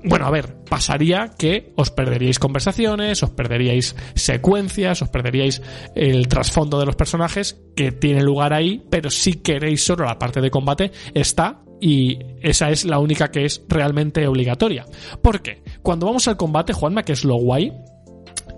Bueno, 0.08 0.26
a 0.26 0.30
ver, 0.30 0.62
pasaría 0.70 1.32
que 1.36 1.72
os 1.76 1.90
perderíais 1.90 2.38
conversaciones, 2.38 3.25
os 3.25 3.30
perderíais 3.30 3.96
secuencias, 4.14 5.02
os 5.02 5.08
perderíais 5.08 5.62
el 5.96 6.28
trasfondo 6.28 6.78
de 6.78 6.86
los 6.86 6.94
personajes 6.94 7.60
que 7.75 7.90
tiene 7.90 8.22
lugar 8.22 8.52
ahí, 8.52 8.86
pero 8.88 9.10
si 9.10 9.34
queréis 9.34 9.84
solo 9.84 10.04
la 10.04 10.16
parte 10.16 10.40
de 10.40 10.50
combate 10.50 10.92
está 11.12 11.64
y 11.80 12.18
esa 12.40 12.70
es 12.70 12.84
la 12.84 13.00
única 13.00 13.32
que 13.32 13.44
es 13.44 13.64
realmente 13.68 14.28
obligatoria. 14.28 14.86
¿Por 15.22 15.42
qué? 15.42 15.64
Cuando 15.82 16.06
vamos 16.06 16.28
al 16.28 16.36
combate, 16.36 16.72
Juanma, 16.72 17.02
que 17.02 17.12
es 17.12 17.25
lo 17.25 17.34
guay, 17.34 17.72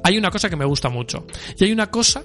hay 0.04 0.18
una 0.18 0.30
cosa 0.30 0.50
que 0.50 0.56
me 0.56 0.66
gusta 0.66 0.90
mucho. 0.90 1.26
Y 1.58 1.64
hay 1.64 1.72
una 1.72 1.90
cosa 1.90 2.24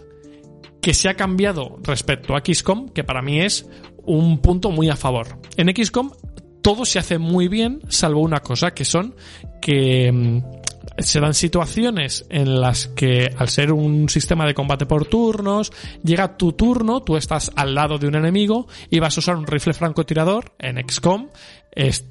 que 0.81 0.93
se 0.93 1.07
ha 1.07 1.15
cambiado 1.15 1.77
respecto 1.81 2.35
a 2.35 2.41
XCOM, 2.45 2.89
que 2.89 3.05
para 3.05 3.21
mí 3.21 3.39
es 3.39 3.69
un 4.05 4.39
punto 4.39 4.69
muy 4.69 4.89
a 4.89 4.97
favor. 4.97 5.39
En 5.55 5.73
XCOM 5.73 6.11
todo 6.63 6.86
se 6.86 6.98
hace 6.98 7.20
muy 7.20 7.48
bien, 7.48 7.82
salvo 7.89 8.22
una 8.22 8.39
cosa, 8.39 8.72
que 8.72 8.86
son 8.86 9.15
que 9.62 10.12
mm, 10.12 10.41
se 10.98 11.20
dan 11.20 11.34
situaciones 11.34 12.25
en 12.29 12.60
las 12.60 12.88
que 12.88 13.29
al 13.38 13.50
ser 13.50 13.72
un 13.72 14.10
sistema 14.10 14.46
de 14.46 14.53
combate 14.53 14.86
por 14.86 15.05
turnos, 15.05 15.72
llega 16.03 16.38
tu 16.38 16.53
turno, 16.53 17.01
tú 17.01 17.17
estás 17.17 17.51
al 17.55 17.75
lado 17.75 17.98
de 17.98 18.08
un 18.08 18.15
enemigo 18.15 18.67
y 18.89 19.00
vas 19.00 19.17
a 19.17 19.20
usar 19.20 19.36
un 19.36 19.46
rifle 19.46 19.74
francotirador 19.74 20.53
en 20.58 20.77
XCOM, 20.88 21.29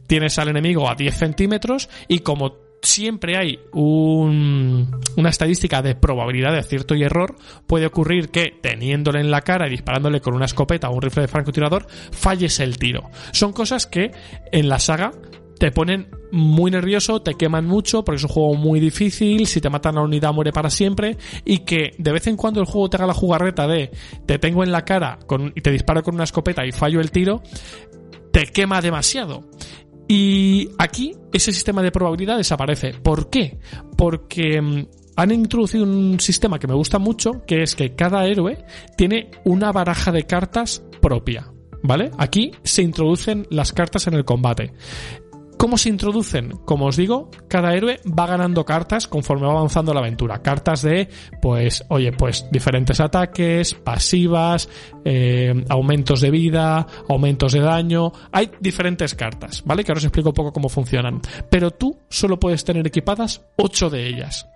tienes 0.07 0.39
al 0.39 0.49
enemigo 0.49 0.89
a 0.89 0.95
10 0.95 1.17
centímetros 1.17 1.89
y 2.09 2.21
como 2.21 2.62
siempre 2.83 3.37
hay 3.39 3.61
un, 3.73 5.01
una 5.17 5.31
estadística 5.31 5.81
de 5.81 5.95
probabilidad 5.95 6.53
de 6.53 6.59
acierto 6.59 6.95
y 6.95 7.03
error, 7.03 7.37
puede 7.67 7.87
ocurrir 7.87 8.31
que 8.31 8.59
teniéndole 8.61 9.21
en 9.21 9.31
la 9.31 9.43
cara 9.43 9.69
y 9.69 9.71
disparándole 9.71 10.21
con 10.21 10.35
una 10.35 10.45
escopeta 10.45 10.91
o 10.91 10.95
un 10.95 11.03
rifle 11.03 11.23
de 11.23 11.29
francotirador, 11.29 11.87
falles 12.11 12.61
el 12.61 12.79
tiro. 12.79 13.11
Son 13.31 13.53
cosas 13.53 13.87
que 13.87 14.11
en 14.51 14.69
la 14.69 14.79
saga 14.79 15.13
te 15.59 15.71
ponen 15.71 16.09
muy 16.33 16.73
nervioso, 16.73 17.23
te 17.23 17.35
queman 17.35 17.67
mucho, 17.67 18.05
porque 18.05 18.17
es 18.17 18.25
un 18.25 18.31
juego 18.31 18.55
muy 18.55 18.81
difícil, 18.81 19.47
si 19.47 19.61
te 19.61 19.71
matan 19.71 19.97
a 19.97 20.01
la 20.01 20.07
unidad 20.07 20.33
muere 20.33 20.51
para 20.51 20.71
siempre, 20.71 21.17
y 21.45 21.59
que 21.59 21.93
de 21.99 22.13
vez 22.13 22.27
en 22.27 22.37
cuando 22.37 22.59
el 22.59 22.67
juego 22.67 22.91
te 22.91 22.97
haga 22.97 23.07
la 23.07 23.15
jugarreta 23.15 23.69
de 23.69 23.93
te 24.27 24.41
tengo 24.41 24.65
en 24.65 24.73
la 24.73 24.85
cara 24.85 25.21
y 25.55 25.61
te 25.61 25.71
disparo 25.71 26.03
con 26.03 26.17
una 26.17 26.25
escopeta 26.25 26.67
y 26.67 26.73
fallo 26.73 27.01
el 27.01 27.13
tiro, 27.13 27.43
te 28.33 28.47
quema 28.47 28.81
demasiado. 28.81 29.45
Y 30.15 30.69
aquí 30.77 31.17
ese 31.33 31.53
sistema 31.53 31.81
de 31.81 31.91
probabilidad 31.91 32.37
desaparece. 32.37 32.93
¿Por 32.93 33.31
qué? 33.31 33.59
Porque 33.97 34.61
mm, 34.61 34.87
han 35.17 35.31
introducido 35.31 35.85
un 35.85 36.21
sistema 36.21 36.59
que 36.59 36.67
me 36.67 36.75
gusta 36.75 36.99
mucho, 36.99 37.47
que 37.47 37.63
es 37.63 37.75
que 37.75 37.95
cada 37.95 38.27
héroe 38.27 38.63
tiene 38.95 39.31
una 39.47 39.73
baraja 39.73 40.13
de 40.13 40.25
cartas 40.25 40.85
propia. 41.01 41.51
¿Vale? 41.83 42.11
Aquí 42.19 42.51
se 42.63 42.83
introducen 42.83 43.47
las 43.49 43.73
cartas 43.73 44.07
en 44.07 44.13
el 44.13 44.27
combate. 44.27 44.75
¿Cómo 45.63 45.79
se 45.79 45.91
introducen? 45.91 46.59
Como 46.65 46.87
os 46.87 46.97
digo, 46.97 47.31
cada 47.47 47.73
héroe 47.73 48.01
va 48.05 48.27
ganando 48.27 48.65
cartas 48.65 49.07
conforme 49.07 49.47
va 49.47 49.53
avanzando 49.53 49.95
la 49.95 50.01
aventura. 50.01 50.43
Cartas 50.43 50.83
de, 50.83 51.09
pues, 51.41 51.85
oye, 51.89 52.11
pues 52.11 52.49
diferentes 52.51 52.99
ataques, 52.99 53.73
pasivas, 53.75 54.69
eh, 55.05 55.55
aumentos 55.69 56.21
de 56.21 56.33
vida, 56.33 56.85
aumentos 57.09 57.53
de 57.53 57.61
daño. 57.61 58.11
Hay 58.33 58.51
diferentes 58.59 59.15
cartas, 59.15 59.63
¿vale? 59.65 59.85
Que 59.85 59.93
ahora 59.93 59.99
os 59.99 60.05
explico 60.05 60.31
un 60.31 60.35
poco 60.35 60.53
cómo 60.53 60.69
funcionan. 60.69 61.21
Pero 61.49 61.71
tú 61.71 61.97
solo 62.09 62.41
puedes 62.41 62.65
tener 62.65 62.85
equipadas 62.85 63.43
8 63.55 63.89
de 63.89 64.09
ellas. 64.09 64.49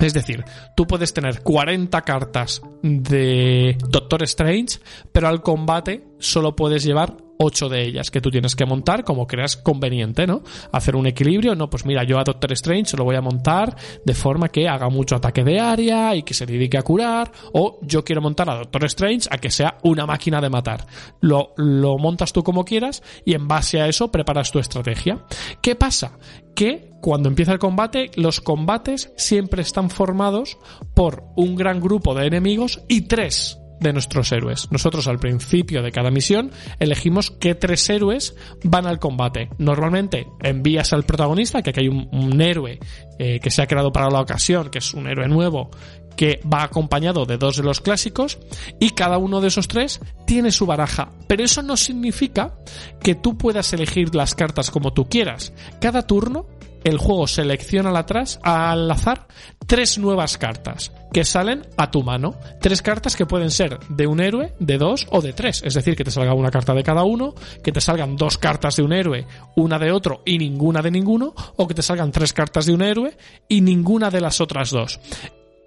Es 0.00 0.12
decir, 0.12 0.44
tú 0.76 0.86
puedes 0.86 1.14
tener 1.14 1.42
40 1.42 2.02
cartas 2.02 2.60
de 2.82 3.78
Doctor 3.88 4.22
Strange, 4.24 4.80
pero 5.12 5.28
al 5.28 5.40
combate 5.40 6.04
solo 6.18 6.54
puedes 6.54 6.84
llevar 6.84 7.16
ocho 7.42 7.68
de 7.68 7.82
ellas 7.82 8.10
que 8.10 8.20
tú 8.20 8.30
tienes 8.30 8.56
que 8.56 8.64
montar 8.64 9.04
como 9.04 9.26
creas 9.26 9.56
conveniente, 9.56 10.26
¿no? 10.26 10.42
Hacer 10.72 10.96
un 10.96 11.06
equilibrio, 11.06 11.54
no, 11.54 11.68
pues 11.68 11.84
mira, 11.84 12.04
yo 12.04 12.18
a 12.18 12.24
Doctor 12.24 12.52
Strange 12.52 12.96
lo 12.96 13.04
voy 13.04 13.16
a 13.16 13.20
montar 13.20 13.76
de 14.04 14.14
forma 14.14 14.48
que 14.48 14.68
haga 14.68 14.88
mucho 14.88 15.16
ataque 15.16 15.44
de 15.44 15.60
área 15.60 16.14
y 16.14 16.22
que 16.22 16.34
se 16.34 16.46
dedique 16.46 16.78
a 16.78 16.82
curar, 16.82 17.30
o 17.52 17.78
yo 17.82 18.04
quiero 18.04 18.20
montar 18.20 18.48
a 18.50 18.56
Doctor 18.56 18.84
Strange 18.84 19.28
a 19.30 19.38
que 19.38 19.50
sea 19.50 19.78
una 19.82 20.06
máquina 20.06 20.40
de 20.40 20.50
matar. 20.50 20.86
Lo, 21.20 21.52
lo 21.56 21.98
montas 21.98 22.32
tú 22.32 22.42
como 22.42 22.64
quieras 22.64 23.02
y 23.24 23.34
en 23.34 23.48
base 23.48 23.80
a 23.80 23.88
eso 23.88 24.10
preparas 24.10 24.50
tu 24.50 24.58
estrategia. 24.58 25.24
¿Qué 25.60 25.74
pasa? 25.74 26.18
Que 26.54 26.90
cuando 27.00 27.28
empieza 27.28 27.52
el 27.52 27.58
combate, 27.58 28.10
los 28.14 28.40
combates 28.40 29.12
siempre 29.16 29.62
están 29.62 29.90
formados 29.90 30.58
por 30.94 31.24
un 31.36 31.56
gran 31.56 31.80
grupo 31.80 32.14
de 32.14 32.26
enemigos 32.26 32.82
y 32.88 33.02
tres 33.02 33.61
de 33.82 33.92
nuestros 33.92 34.32
héroes. 34.32 34.68
Nosotros 34.70 35.06
al 35.08 35.18
principio 35.18 35.82
de 35.82 35.92
cada 35.92 36.10
misión 36.10 36.50
elegimos 36.78 37.30
qué 37.30 37.54
tres 37.54 37.88
héroes 37.90 38.34
van 38.62 38.86
al 38.86 38.98
combate. 38.98 39.50
Normalmente 39.58 40.26
envías 40.42 40.92
al 40.92 41.04
protagonista, 41.04 41.62
que 41.62 41.70
aquí 41.70 41.80
hay 41.80 41.88
un, 41.88 42.40
héroe 42.40 42.78
eh, 43.18 43.40
que 43.40 43.50
se 43.50 43.62
ha 43.62 43.66
creado 43.66 43.92
para 43.92 44.10
la 44.10 44.20
ocasión, 44.20 44.70
que 44.70 44.78
es 44.78 44.94
un 44.94 45.06
héroe 45.06 45.28
nuevo, 45.28 45.70
que 46.16 46.40
va 46.50 46.62
acompañado 46.62 47.24
de 47.24 47.38
dos 47.38 47.56
de 47.56 47.62
los 47.62 47.80
clásicos 47.80 48.38
y 48.78 48.90
cada 48.90 49.18
uno 49.18 49.40
de 49.40 49.48
esos 49.48 49.68
tres 49.68 50.00
tiene 50.26 50.50
su 50.50 50.66
baraja. 50.66 51.10
Pero 51.26 51.44
eso 51.44 51.62
no 51.62 51.76
significa 51.76 52.54
que 53.02 53.14
tú 53.14 53.36
puedas 53.36 53.72
elegir 53.72 54.14
las 54.14 54.34
cartas 54.34 54.70
como 54.70 54.92
tú 54.92 55.08
quieras. 55.08 55.52
Cada 55.80 56.06
turno 56.06 56.46
el 56.84 56.98
juego 56.98 57.26
selecciona 57.26 57.90
al, 57.90 57.96
atrás, 57.96 58.38
al 58.42 58.90
azar 58.90 59.26
tres 59.66 59.98
nuevas 59.98 60.38
cartas 60.38 60.92
que 61.12 61.24
salen 61.24 61.62
a 61.76 61.90
tu 61.90 62.02
mano. 62.02 62.34
Tres 62.60 62.82
cartas 62.82 63.16
que 63.16 63.26
pueden 63.26 63.50
ser 63.50 63.78
de 63.88 64.06
un 64.06 64.20
héroe, 64.20 64.54
de 64.58 64.78
dos 64.78 65.06
o 65.10 65.20
de 65.20 65.32
tres. 65.32 65.62
Es 65.64 65.74
decir, 65.74 65.96
que 65.96 66.04
te 66.04 66.10
salga 66.10 66.34
una 66.34 66.50
carta 66.50 66.74
de 66.74 66.82
cada 66.82 67.04
uno, 67.04 67.34
que 67.62 67.72
te 67.72 67.80
salgan 67.80 68.16
dos 68.16 68.38
cartas 68.38 68.76
de 68.76 68.82
un 68.82 68.92
héroe, 68.92 69.26
una 69.56 69.78
de 69.78 69.92
otro 69.92 70.22
y 70.24 70.38
ninguna 70.38 70.82
de 70.82 70.90
ninguno, 70.90 71.34
o 71.56 71.68
que 71.68 71.74
te 71.74 71.82
salgan 71.82 72.12
tres 72.12 72.32
cartas 72.32 72.66
de 72.66 72.74
un 72.74 72.82
héroe 72.82 73.16
y 73.48 73.60
ninguna 73.60 74.10
de 74.10 74.20
las 74.20 74.40
otras 74.40 74.70
dos. 74.70 75.00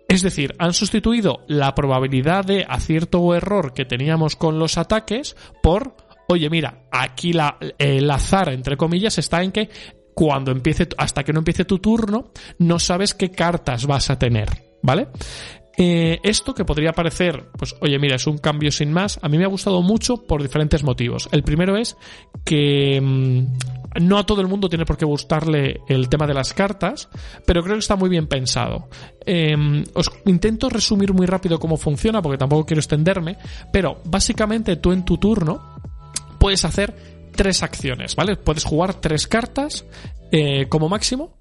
Es 0.08 0.22
decir, 0.22 0.56
han 0.60 0.74
sustituido 0.74 1.42
la 1.48 1.74
probabilidad 1.74 2.46
de 2.46 2.66
acierto 2.68 3.20
o 3.20 3.34
error 3.34 3.74
que 3.74 3.86
teníamos 3.86 4.36
con 4.36 4.60
los 4.60 4.78
ataques 4.78 5.36
por 5.64 5.96
oye, 6.28 6.50
mira, 6.50 6.88
aquí 6.92 7.34
la, 7.34 7.58
el 7.78 8.10
azar, 8.10 8.50
entre 8.50 8.78
comillas, 8.78 9.18
está 9.18 9.44
en 9.44 9.52
que 9.52 9.70
cuando 10.16 10.52
empiece, 10.52 10.88
hasta 10.98 11.24
que 11.24 11.34
no 11.34 11.40
empiece 11.40 11.66
tu 11.66 11.80
turno, 11.80 12.32
no 12.58 12.80
sabes 12.80 13.14
qué 13.14 13.30
cartas 13.30 13.86
vas 13.86 14.10
a 14.10 14.18
tener, 14.18 14.50
¿vale? 14.82 15.10
Eh, 15.78 16.20
esto 16.24 16.56
que 16.56 16.64
podría 16.64 16.94
parecer, 16.94 17.50
pues 17.58 17.76
oye, 17.82 18.00
mira, 18.00 18.16
es 18.16 18.28
un 18.28 18.38
cambio 18.38 18.72
sin 18.72 18.94
más, 18.94 19.20
a 19.22 19.28
mí 19.28 19.38
me 19.38 19.44
ha 19.44 19.50
gustado 19.50 19.82
mucho 19.82 20.26
por 20.26 20.42
diferentes 20.42 20.84
motivos. 20.84 21.28
El 21.34 21.44
primero 21.44 21.76
es 21.76 21.98
que 22.46 23.02
mm, 23.02 24.04
no 24.06 24.18
a 24.18 24.26
todo 24.26 24.40
el 24.40 24.48
mundo 24.48 24.70
tiene 24.70 24.86
por 24.86 24.98
qué 24.98 25.04
gustarle 25.04 25.82
el 25.90 26.08
tema 26.08 26.28
de 26.28 26.34
las 26.34 26.54
cartas, 26.54 27.10
pero 27.46 27.62
creo 27.62 27.76
que 27.76 27.80
está 27.80 27.98
muy 27.98 28.10
bien 28.10 28.28
pensado. 28.28 28.88
Em, 29.26 29.84
os 29.94 30.10
intento 30.26 30.70
resumir 30.70 31.14
muy 31.14 31.26
rápido 31.26 31.60
cómo 31.60 31.76
funciona, 31.76 32.22
porque 32.22 32.38
tampoco 32.38 32.66
quiero 32.66 32.80
extenderme, 32.80 33.38
pero 33.74 34.02
básicamente 34.06 34.78
tú 34.78 34.94
en 34.94 35.04
tu 35.04 35.18
turno 35.18 35.76
puedes 36.40 36.64
hacer 36.64 37.15
tres 37.36 37.64
acciones, 37.64 38.16
¿vale? 38.16 38.36
Puedes 38.36 38.64
jugar 38.64 38.96
tres 38.96 39.28
cartas 39.28 39.86
eh, 40.32 40.68
como 40.70 40.90
máximo. 40.90 41.38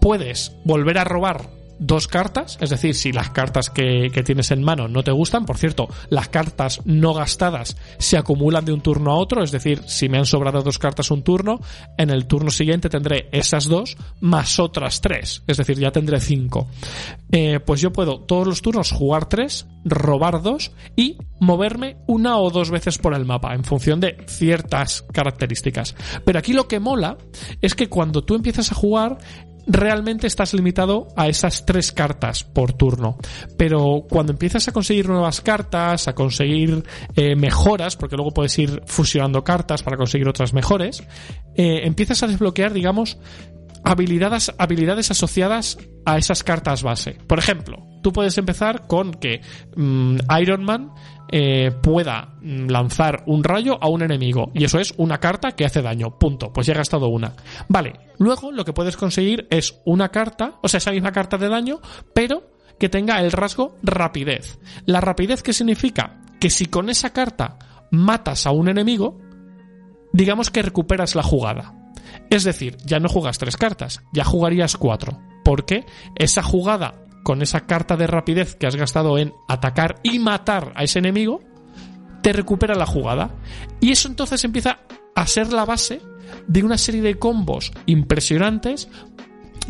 Puedes 0.00 0.52
volver 0.64 0.98
a 0.98 1.04
robar 1.04 1.59
dos 1.80 2.06
cartas, 2.06 2.58
es 2.60 2.70
decir, 2.70 2.94
si 2.94 3.10
las 3.10 3.30
cartas 3.30 3.70
que, 3.70 4.10
tienes 4.24 4.50
en 4.50 4.62
mano 4.62 4.86
no 4.86 5.02
te 5.02 5.10
gustan, 5.10 5.46
por 5.46 5.56
cierto, 5.56 5.88
las 6.10 6.28
cartas 6.28 6.82
no 6.84 7.14
gastadas 7.14 7.76
se 7.98 8.18
acumulan 8.18 8.64
de 8.64 8.72
un 8.72 8.82
turno 8.82 9.10
a 9.10 9.16
otro, 9.16 9.42
es 9.42 9.50
decir, 9.50 9.82
si 9.86 10.08
me 10.08 10.18
han 10.18 10.26
sobrado 10.26 10.62
dos 10.62 10.78
cartas 10.78 11.10
un 11.10 11.22
turno, 11.22 11.60
en 11.96 12.10
el 12.10 12.26
turno 12.26 12.50
siguiente 12.50 12.90
tendré 12.90 13.28
esas 13.32 13.66
dos 13.66 13.96
más 14.20 14.58
otras 14.60 15.00
tres, 15.00 15.42
es 15.46 15.56
decir, 15.56 15.78
ya 15.78 15.90
tendré 15.90 16.20
cinco. 16.20 16.68
Eh, 17.32 17.60
pues 17.60 17.80
yo 17.80 17.92
puedo 17.92 18.20
todos 18.20 18.46
los 18.46 18.60
turnos 18.60 18.92
jugar 18.92 19.26
tres, 19.26 19.66
robar 19.84 20.42
dos 20.42 20.72
y 20.96 21.16
moverme 21.40 21.96
una 22.06 22.38
o 22.38 22.50
dos 22.50 22.70
veces 22.70 22.98
por 22.98 23.14
el 23.14 23.24
mapa 23.24 23.54
en 23.54 23.64
función 23.64 24.00
de 24.00 24.18
ciertas 24.26 25.02
características. 25.12 25.94
Pero 26.24 26.38
aquí 26.38 26.52
lo 26.52 26.68
que 26.68 26.80
mola 26.80 27.16
es 27.62 27.74
que 27.74 27.88
cuando 27.88 28.22
tú 28.22 28.34
empiezas 28.34 28.70
a 28.70 28.74
jugar 28.74 29.18
realmente 29.66 30.26
estás 30.26 30.54
limitado 30.54 31.08
a 31.16 31.28
esas 31.28 31.64
tres 31.66 31.92
cartas 31.92 32.44
por 32.44 32.72
turno. 32.72 33.18
Pero 33.56 34.04
cuando 34.08 34.32
empiezas 34.32 34.68
a 34.68 34.72
conseguir 34.72 35.08
nuevas 35.08 35.40
cartas, 35.40 36.08
a 36.08 36.14
conseguir 36.14 36.84
eh, 37.16 37.36
mejoras, 37.36 37.96
porque 37.96 38.16
luego 38.16 38.32
puedes 38.32 38.58
ir 38.58 38.82
fusionando 38.86 39.44
cartas 39.44 39.82
para 39.82 39.96
conseguir 39.96 40.28
otras 40.28 40.52
mejores, 40.52 41.02
eh, 41.54 41.80
empiezas 41.84 42.22
a 42.22 42.26
desbloquear, 42.26 42.72
digamos, 42.72 43.18
habilidades, 43.84 44.52
habilidades 44.58 45.10
asociadas 45.10 45.78
a 46.04 46.18
esas 46.18 46.42
cartas 46.42 46.82
base. 46.82 47.16
Por 47.26 47.38
ejemplo, 47.38 47.86
tú 48.02 48.12
puedes 48.12 48.36
empezar 48.38 48.86
con 48.86 49.12
que 49.12 49.40
mm, 49.76 50.18
Iron 50.40 50.64
Man 50.64 50.92
eh, 51.32 51.70
pueda 51.82 52.34
lanzar 52.42 53.22
un 53.26 53.44
rayo 53.44 53.78
a 53.80 53.88
un 53.88 54.02
enemigo. 54.02 54.50
Y 54.54 54.64
eso 54.64 54.78
es 54.78 54.94
una 54.96 55.18
carta 55.18 55.52
que 55.52 55.64
hace 55.64 55.82
daño. 55.82 56.18
Punto. 56.18 56.52
Pues 56.52 56.66
ya 56.66 56.72
he 56.72 56.76
gastado 56.76 57.08
una. 57.08 57.34
Vale. 57.68 57.92
Luego 58.18 58.52
lo 58.52 58.64
que 58.64 58.72
puedes 58.72 58.96
conseguir 58.96 59.46
es 59.50 59.80
una 59.84 60.10
carta, 60.10 60.58
o 60.62 60.68
sea, 60.68 60.78
esa 60.78 60.92
misma 60.92 61.12
carta 61.12 61.38
de 61.38 61.48
daño, 61.48 61.80
pero 62.14 62.50
que 62.78 62.88
tenga 62.88 63.20
el 63.20 63.32
rasgo 63.32 63.76
rapidez. 63.82 64.58
La 64.86 65.00
rapidez 65.00 65.42
que 65.42 65.52
significa 65.52 66.20
que 66.40 66.50
si 66.50 66.66
con 66.66 66.90
esa 66.90 67.12
carta 67.12 67.58
matas 67.90 68.46
a 68.46 68.50
un 68.50 68.68
enemigo, 68.68 69.18
digamos 70.12 70.50
que 70.50 70.62
recuperas 70.62 71.14
la 71.14 71.22
jugada. 71.22 71.74
Es 72.30 72.44
decir, 72.44 72.76
ya 72.84 72.98
no 72.98 73.08
juegas 73.08 73.38
tres 73.38 73.56
cartas, 73.56 74.02
ya 74.12 74.24
jugarías 74.24 74.76
cuatro. 74.76 75.18
Porque 75.44 75.86
esa 76.16 76.42
jugada 76.42 77.06
con 77.30 77.42
esa 77.42 77.60
carta 77.60 77.96
de 77.96 78.08
rapidez 78.08 78.56
que 78.56 78.66
has 78.66 78.74
gastado 78.74 79.16
en 79.16 79.32
atacar 79.46 80.00
y 80.02 80.18
matar 80.18 80.72
a 80.74 80.82
ese 80.82 80.98
enemigo, 80.98 81.40
te 82.22 82.32
recupera 82.32 82.74
la 82.74 82.86
jugada. 82.86 83.36
Y 83.80 83.92
eso 83.92 84.08
entonces 84.08 84.42
empieza 84.42 84.80
a 85.14 85.26
ser 85.28 85.52
la 85.52 85.64
base 85.64 86.02
de 86.48 86.64
una 86.64 86.76
serie 86.76 87.02
de 87.02 87.20
combos 87.20 87.70
impresionantes 87.86 88.88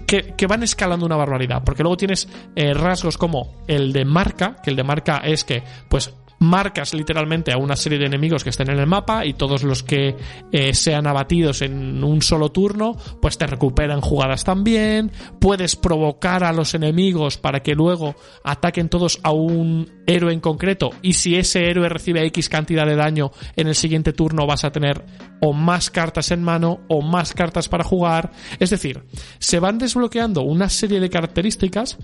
que, 0.07 0.47
van 0.47 0.63
escalando 0.63 1.05
una 1.05 1.17
barbaridad. 1.17 1.63
Porque 1.63 1.83
luego 1.83 1.99
tienes 1.99 2.31
eh, 2.57 2.73
rasgos 2.73 3.19
como 3.19 3.63
el 3.67 3.93
de 3.93 4.07
marca, 4.07 4.57
que 4.65 4.71
el 4.71 4.77
de 4.77 4.85
marca 4.85 5.19
es 5.19 5.45
que, 5.45 5.63
pues, 5.91 6.15
marcas 6.41 6.95
literalmente 6.95 7.53
a 7.53 7.59
una 7.59 7.77
serie 7.77 7.99
de 7.99 8.07
enemigos 8.07 8.43
que 8.43 8.51
estén 8.51 8.71
en 8.71 8.79
el 8.79 8.87
mapa 8.87 9.27
y 9.27 9.35
todos 9.35 9.63
los 9.63 9.83
que 9.83 10.17
eh, 10.51 10.75
sean 10.75 11.07
abatidos 11.07 11.63
en 11.63 12.03
un 12.03 12.23
solo 12.23 12.51
turno, 12.51 12.97
pues 13.21 13.39
te 13.39 13.47
recuperan 13.47 14.01
jugadas 14.01 14.43
también. 14.43 15.13
Puedes 15.39 15.77
provocar 15.77 16.43
a 16.43 16.53
los 16.53 16.75
enemigos 16.75 17.37
para 17.37 17.63
que 17.63 17.75
luego 17.75 18.17
ataquen 18.43 18.89
todos 18.89 19.21
a 19.23 19.33
un 19.33 20.03
héroe 20.07 20.33
en 20.33 20.41
concreto 20.41 20.91
y 21.03 21.13
si 21.13 21.37
ese 21.37 21.69
héroe 21.69 21.89
recibe 21.89 22.25
X 22.27 22.49
cantidad 22.49 22.87
de 22.87 22.97
daño 22.97 23.31
en 23.55 23.69
el 23.69 23.75
siguiente 23.75 24.13
turno 24.13 24.47
vas 24.47 24.65
a 24.65 24.73
tener 24.73 25.05
o 25.41 25.53
más 25.53 25.91
cartas 25.91 26.31
en 26.31 26.43
mano 26.43 26.81
o 26.89 27.03
más 27.03 27.35
cartas 27.35 27.69
para 27.69 27.85
jugar. 27.85 28.33
Es 28.59 28.71
decir, 28.71 29.05
se 29.39 29.61
van 29.61 29.79
desbloqueando 29.79 30.43
una 30.43 30.71
serie 30.71 31.01
de 31.01 31.11
características 31.11 31.99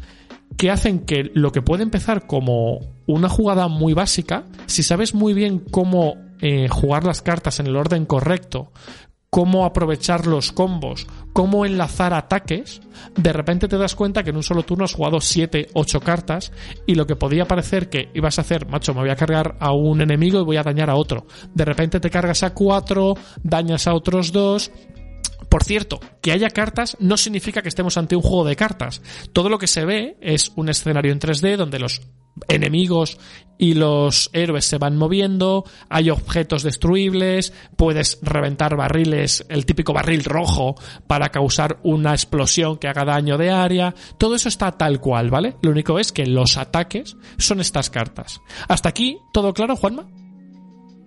que 0.57 0.71
hacen 0.71 1.01
que 1.01 1.31
lo 1.35 1.53
que 1.53 1.63
puede 1.63 1.83
empezar 1.83 2.27
como 2.27 2.81
una 3.07 3.29
jugada 3.29 3.69
muy 3.69 3.93
básica, 3.93 4.45
si 4.67 4.83
sabes 4.83 5.15
muy 5.15 5.35
bien 5.35 5.59
cómo 5.59 6.17
eh, 6.41 6.69
jugar 6.69 7.05
las 7.05 7.23
cartas 7.23 7.61
en 7.61 7.67
el 7.67 7.77
orden 7.77 8.07
correcto, 8.07 8.73
cómo 9.31 9.67
aprovechar 9.67 10.27
los 10.27 10.53
combos, 10.53 11.07
cómo 11.33 11.67
enlazar 11.67 12.15
ataques, 12.15 12.81
de 13.17 13.33
repente 13.33 13.69
te 13.69 13.77
das 13.77 13.95
cuenta 13.95 14.23
que 14.23 14.31
en 14.31 14.37
un 14.37 14.43
solo 14.43 14.63
turno 14.63 14.85
has 14.85 14.95
jugado 14.95 15.21
7, 15.21 15.69
8 15.75 16.01
cartas 16.01 16.53
y 16.87 16.95
lo 16.95 17.07
que 17.07 17.17
podía 17.17 17.45
parecer 17.45 17.91
que 17.91 18.09
ibas 18.15 18.39
a 18.39 18.43
hacer, 18.43 18.67
macho, 18.67 18.95
me 18.95 19.01
voy 19.01 19.11
a 19.11 19.17
cargar 19.17 19.57
a 19.61 19.73
un 19.73 20.01
enemigo 20.01 20.41
y 20.41 20.45
voy 20.45 20.57
a 20.57 20.63
dañar 20.63 20.89
a 20.89 20.97
otro. 20.97 21.27
De 21.53 21.67
repente 21.67 22.01
te 22.01 22.09
cargas 22.09 22.43
a 22.43 22.55
4, 22.55 23.15
dañas 23.43 23.87
a 23.87 23.95
otros 23.95 24.33
2 24.33 24.71
por 25.49 25.65
cierto, 25.65 26.01
que 26.21 26.33
haya 26.33 26.51
cartas 26.51 26.97
no 27.01 27.17
significa 27.17 27.63
que 27.63 27.69
estemos 27.69 27.97
ante 27.97 28.17
un 28.17 28.23
juego 28.23 28.45
de 28.45 28.57
cartas. 28.57 29.03
Todo 29.33 29.49
lo 29.49 29.59
que 29.59 29.67
se 29.67 29.85
ve 29.85 30.17
es 30.21 30.53
un 30.57 30.69
escenario 30.69 31.13
en 31.13 31.21
3D 31.21 31.57
donde 31.57 31.79
los 31.79 32.03
enemigos 32.49 33.19
y 33.59 33.75
los 33.75 34.29
héroes 34.35 34.67
se 34.67 34.77
van 34.77 34.97
moviendo, 34.97 35.65
hay 35.89 36.11
objetos 36.11 36.63
destruibles, 36.63 37.55
puedes 37.77 38.19
reventar 38.21 38.77
barriles, 38.77 39.47
el 39.49 39.65
típico 39.65 39.95
barril 39.95 40.25
rojo 40.25 40.75
para 41.07 41.31
causar 41.31 41.79
una 41.83 42.13
explosión 42.13 42.77
que 42.77 42.89
haga 42.89 43.07
daño 43.07 43.39
de 43.39 43.51
área, 43.51 43.95
todo 44.19 44.35
eso 44.35 44.51
está 44.51 44.73
tal 44.73 45.01
cual, 45.01 45.31
¿vale? 45.31 45.57
Lo 45.63 45.71
único 45.71 45.99
es 45.99 46.13
que 46.13 46.27
los 46.27 46.59
ataques 46.59 47.17
son 47.39 47.61
estas 47.61 47.89
cartas. 47.89 48.41
Hasta 48.69 48.91
aquí, 48.91 49.19
¿todo 49.33 49.55
claro, 49.55 49.77
Juanma? 49.77 50.07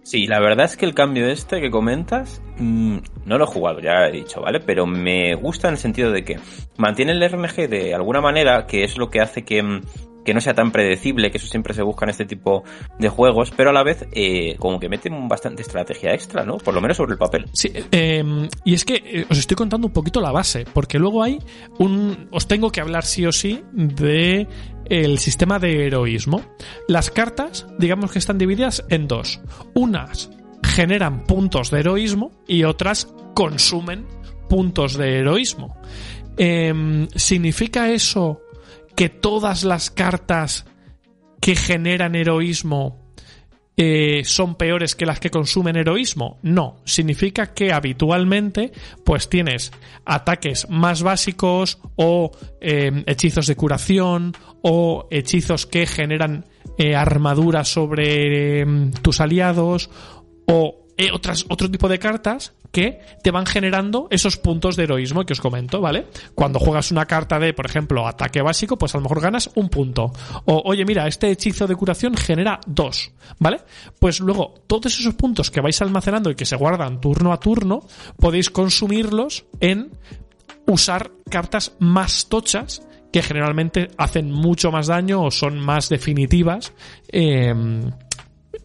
Sí, 0.10 0.26
la 0.26 0.40
verdad 0.40 0.66
es 0.66 0.76
que 0.76 0.88
el 0.88 0.96
cambio 0.96 1.28
este 1.28 1.62
que 1.62 1.70
comentas, 1.70 2.42
mm, 2.58 2.98
no 3.26 3.38
lo 3.38 3.44
he 3.44 3.48
jugado, 3.48 3.80
ya 3.80 4.08
he 4.08 4.12
dicho, 4.12 4.42
¿vale? 4.42 4.60
Pero 4.60 4.88
me 4.88 5.36
gusta 5.36 5.68
en 5.68 5.76
el 5.76 5.78
sentido 5.78 6.12
de 6.12 6.24
que 6.24 6.40
mantiene 6.78 7.12
el 7.12 7.22
RNG 7.22 7.70
de 7.70 7.94
alguna 7.94 8.20
manera, 8.20 8.66
que 8.66 8.84
es 8.84 8.98
lo 8.98 9.12
que 9.12 9.22
hace 9.22 9.46
que, 9.46 9.62
mm, 9.62 9.82
que 10.24 10.34
no 10.34 10.42
sea 10.42 10.54
tan 10.54 10.72
predecible, 10.72 11.32
que 11.32 11.38
eso 11.38 11.48
siempre 11.48 11.74
se 11.74 11.82
busca 11.82 12.06
en 12.06 12.12
este 12.12 12.26
tipo 12.26 12.64
de 12.98 13.10
juegos, 13.10 13.52
pero 13.56 13.70
a 13.70 13.74
la 13.74 13.84
vez 13.84 14.08
eh, 14.12 14.56
como 14.60 14.80
que 14.80 14.90
mete 14.90 15.10
bastante 15.12 15.62
estrategia 15.62 16.14
extra, 16.14 16.46
¿no? 16.46 16.58
Por 16.58 16.74
lo 16.74 16.82
menos 16.82 16.98
sobre 16.98 17.14
el 17.14 17.18
papel. 17.18 17.46
Sí, 17.54 17.72
eh, 17.92 18.24
y 18.64 18.74
es 18.74 18.86
que 18.86 18.96
eh, 18.96 19.26
os 19.30 19.38
estoy 19.38 19.56
contando 19.56 19.88
un 19.88 19.94
poquito 19.94 20.22
la 20.22 20.32
base, 20.32 20.66
porque 20.74 21.00
luego 21.00 21.24
hay 21.24 21.40
un... 21.80 22.28
Os 22.32 22.48
tengo 22.48 22.72
que 22.72 22.82
hablar 22.82 23.06
sí 23.06 23.26
o 23.26 23.32
sí 23.32 23.64
de 23.74 24.48
el 24.86 25.20
sistema 25.20 25.60
de 25.60 25.86
heroísmo. 25.86 26.42
Las 26.88 27.12
cartas, 27.12 27.68
digamos 27.78 28.12
que 28.12 28.20
están 28.20 28.38
divididas 28.38 28.84
en 28.90 29.08
dos. 29.08 29.42
Unas 29.74 30.30
generan 30.64 31.24
puntos 31.24 31.72
de 31.72 31.80
heroísmo 31.80 32.32
y 32.48 32.64
otras 32.64 33.08
consumen 33.36 34.06
puntos 34.50 34.98
de 34.98 35.20
heroísmo. 35.20 35.78
Em, 36.38 37.08
¿Significa 37.16 37.92
eso 37.92 38.42
que 39.00 39.08
todas 39.08 39.64
las 39.64 39.92
cartas 39.92 40.66
que 41.40 41.56
generan 41.56 42.16
heroísmo 42.16 43.14
eh, 43.78 44.24
son 44.26 44.56
peores 44.56 44.94
que 44.94 45.06
las 45.06 45.22
que 45.22 45.30
consumen 45.30 45.78
heroísmo. 45.78 46.38
No, 46.42 46.82
significa 46.84 47.54
que 47.54 47.72
habitualmente 47.72 48.74
pues 49.06 49.30
tienes 49.30 49.72
ataques 50.04 50.70
más 50.70 51.02
básicos 51.02 51.80
o 51.96 52.32
em, 52.60 53.06
hechizos 53.08 53.48
de 53.48 53.56
curación 53.56 54.34
o 54.64 55.08
hechizos 55.12 55.66
que 55.66 55.88
generan 55.88 56.44
eh, 56.78 56.94
armadura 56.94 57.64
sobre 57.64 58.60
em, 58.60 58.92
tus 58.92 59.22
aliados 59.22 59.90
o 60.46 60.79
eh, 61.00 61.12
otras, 61.14 61.46
otro 61.48 61.72
tipo 61.72 61.88
de 61.88 61.98
cartas 61.98 62.52
que 62.74 63.00
te 63.24 63.32
van 63.32 63.46
generando 63.46 64.10
esos 64.12 64.36
puntos 64.36 64.76
de 64.76 64.84
heroísmo 64.84 65.26
que 65.26 65.32
os 65.32 65.40
comento, 65.40 65.80
¿vale? 65.80 66.08
Cuando 66.36 66.60
juegas 66.60 66.92
una 66.92 67.06
carta 67.06 67.40
de, 67.40 67.54
por 67.54 67.66
ejemplo, 67.66 68.06
ataque 68.06 68.42
básico, 68.42 68.78
pues 68.78 68.94
a 68.94 68.98
lo 68.98 69.04
mejor 69.04 69.22
ganas 69.22 69.50
un 69.56 69.70
punto. 69.70 70.12
O, 70.44 70.62
oye, 70.66 70.84
mira, 70.84 71.08
este 71.08 71.32
hechizo 71.32 71.68
de 71.68 71.78
curación 71.78 72.18
genera 72.18 72.60
dos, 72.68 73.14
¿vale? 73.40 73.62
Pues 73.98 74.20
luego, 74.20 74.56
todos 74.68 75.00
esos 75.00 75.14
puntos 75.14 75.50
que 75.50 75.62
vais 75.62 75.82
almacenando 75.82 76.32
y 76.32 76.36
que 76.36 76.46
se 76.46 76.58
guardan 76.58 77.00
turno 77.00 77.32
a 77.32 77.40
turno, 77.40 77.80
podéis 78.18 78.50
consumirlos 78.50 79.46
en 79.62 79.92
usar 80.68 81.12
cartas 81.30 81.78
más 81.80 82.28
tochas 82.28 82.82
que 83.14 83.22
generalmente 83.22 83.88
hacen 83.98 84.34
mucho 84.34 84.70
más 84.70 84.88
daño 84.88 85.24
o 85.24 85.32
son 85.32 85.60
más 85.60 85.88
definitivas. 85.88 86.74
Eh, 87.08 87.56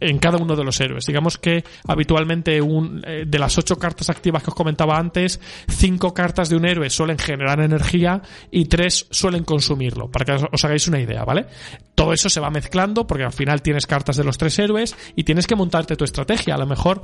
en 0.01 0.19
cada 0.19 0.39
uno 0.39 0.57
de 0.57 0.65
los 0.65 0.81
héroes. 0.81 1.07
Digamos 1.07 1.39
que 1.39 1.65
habitualmente 1.87 2.61
un, 2.61 3.03
eh, 3.07 3.25
de 3.27 3.39
las 3.39 3.59
ocho 3.59 3.77
cartas 3.77 4.11
activas 4.11 4.43
que 4.43 4.51
os 4.51 4.55
comentaba 4.55 4.99
antes, 4.99 5.41
cinco 5.69 6.15
cartas 6.15 6.49
de 6.49 6.57
un 6.57 6.67
héroe 6.67 6.91
suelen 6.91 7.19
generar 7.19 7.61
energía 7.61 8.23
y 8.51 8.67
tres 8.67 9.07
suelen 9.11 9.45
consumirlo, 9.45 10.11
para 10.11 10.25
que 10.25 10.47
os 10.51 10.65
hagáis 10.65 10.89
una 10.89 11.01
idea, 11.01 11.25
¿vale? 11.25 11.47
Todo 11.95 12.13
eso 12.13 12.29
se 12.29 12.41
va 12.41 12.51
mezclando 12.51 13.07
porque 13.07 13.25
al 13.25 13.33
final 13.33 13.63
tienes 13.63 13.87
cartas 13.87 14.17
de 14.17 14.25
los 14.25 14.39
tres 14.39 14.59
héroes 14.59 14.97
y 15.17 15.25
tienes 15.25 15.47
que 15.47 15.57
montarte 15.57 15.97
tu 15.97 16.05
estrategia. 16.05 16.55
A 16.55 16.59
lo 16.59 16.67
mejor 16.67 17.03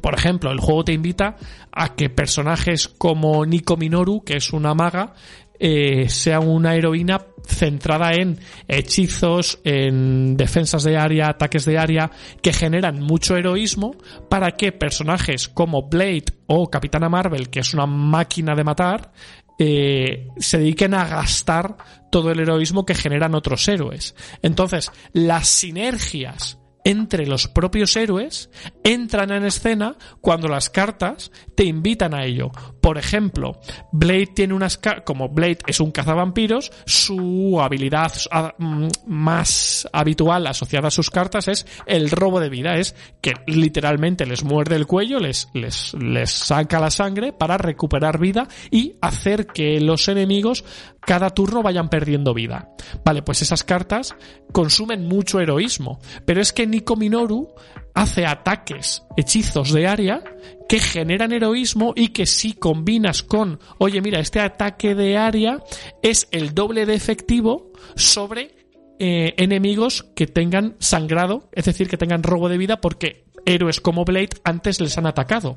por 0.00 0.14
ejemplo, 0.14 0.50
el 0.50 0.60
juego 0.60 0.84
te 0.84 0.92
invita 0.92 1.36
a 1.72 1.94
que 1.94 2.08
personajes 2.08 2.88
como 2.88 3.44
Nico 3.44 3.76
Minoru, 3.76 4.24
que 4.24 4.36
es 4.36 4.52
una 4.52 4.72
maga, 4.74 5.12
eh, 5.60 6.08
sea 6.08 6.40
una 6.40 6.74
heroína 6.74 7.20
centrada 7.46 8.14
en 8.14 8.38
hechizos, 8.66 9.60
en 9.62 10.36
defensas 10.36 10.82
de 10.84 10.96
área, 10.96 11.28
ataques 11.28 11.64
de 11.66 11.78
área, 11.78 12.10
que 12.42 12.52
generan 12.52 13.00
mucho 13.00 13.36
heroísmo 13.36 13.94
para 14.28 14.52
que 14.52 14.72
personajes 14.72 15.48
como 15.48 15.88
Blade 15.88 16.24
o 16.46 16.70
Capitana 16.70 17.08
Marvel, 17.08 17.50
que 17.50 17.60
es 17.60 17.74
una 17.74 17.86
máquina 17.86 18.54
de 18.54 18.64
matar, 18.64 19.12
eh, 19.58 20.28
se 20.38 20.58
dediquen 20.58 20.94
a 20.94 21.06
gastar 21.06 21.76
todo 22.10 22.30
el 22.30 22.40
heroísmo 22.40 22.86
que 22.86 22.94
generan 22.94 23.34
otros 23.34 23.68
héroes. 23.68 24.14
Entonces, 24.42 24.90
las 25.12 25.48
sinergias 25.48 26.59
entre 26.84 27.26
los 27.26 27.48
propios 27.48 27.96
héroes 27.96 28.50
entran 28.84 29.30
en 29.30 29.44
escena 29.44 29.96
cuando 30.20 30.48
las 30.48 30.70
cartas 30.70 31.30
te 31.54 31.64
invitan 31.64 32.14
a 32.14 32.24
ello. 32.24 32.50
Por 32.80 32.96
ejemplo, 32.96 33.60
Blade 33.92 34.28
tiene 34.34 34.54
unas 34.54 34.80
como 35.04 35.28
Blade 35.28 35.58
es 35.66 35.80
un 35.80 35.90
cazavampiros, 35.90 36.72
su 36.86 37.60
habilidad 37.60 38.12
mm, 38.58 38.88
más 39.06 39.88
habitual 39.92 40.46
asociada 40.46 40.88
a 40.88 40.90
sus 40.90 41.10
cartas 41.10 41.48
es 41.48 41.66
el 41.86 42.10
robo 42.10 42.40
de 42.40 42.48
vida, 42.48 42.76
es 42.76 42.94
que 43.20 43.34
literalmente 43.46 44.26
les 44.26 44.44
muerde 44.44 44.76
el 44.76 44.86
cuello, 44.86 45.18
les, 45.18 45.48
les, 45.52 45.94
les 45.94 46.30
saca 46.30 46.80
la 46.80 46.90
sangre 46.90 47.32
para 47.32 47.58
recuperar 47.58 48.18
vida 48.18 48.48
y 48.70 48.94
hacer 49.00 49.46
que 49.46 49.80
los 49.80 50.08
enemigos 50.08 50.64
cada 51.00 51.30
turno 51.30 51.62
vayan 51.62 51.88
perdiendo 51.88 52.34
vida. 52.34 52.70
Vale, 53.04 53.22
pues 53.22 53.42
esas 53.42 53.64
cartas 53.64 54.14
consumen 54.52 55.06
mucho 55.06 55.40
heroísmo, 55.40 55.98
pero 56.24 56.40
es 56.40 56.52
que 56.52 56.66
Nico 56.66 56.96
Minoru 56.96 57.48
hace 57.94 58.26
ataques, 58.26 59.02
hechizos 59.16 59.72
de 59.72 59.86
área 59.86 60.22
que 60.68 60.78
generan 60.78 61.32
heroísmo 61.32 61.92
y 61.96 62.08
que 62.08 62.26
si 62.26 62.52
combinas 62.52 63.22
con, 63.22 63.58
oye, 63.78 64.00
mira, 64.00 64.20
este 64.20 64.40
ataque 64.40 64.94
de 64.94 65.16
área 65.16 65.62
es 66.02 66.28
el 66.30 66.54
doble 66.54 66.86
de 66.86 66.94
efectivo 66.94 67.72
sobre 67.96 68.59
eh, 69.02 69.32
enemigos 69.38 70.04
que 70.14 70.26
tengan 70.26 70.76
sangrado, 70.78 71.48
es 71.52 71.64
decir, 71.64 71.88
que 71.88 71.96
tengan 71.96 72.22
robo 72.22 72.50
de 72.50 72.58
vida 72.58 72.82
porque 72.82 73.24
héroes 73.46 73.80
como 73.80 74.04
Blade 74.04 74.36
antes 74.44 74.78
les 74.78 74.98
han 74.98 75.06
atacado. 75.06 75.56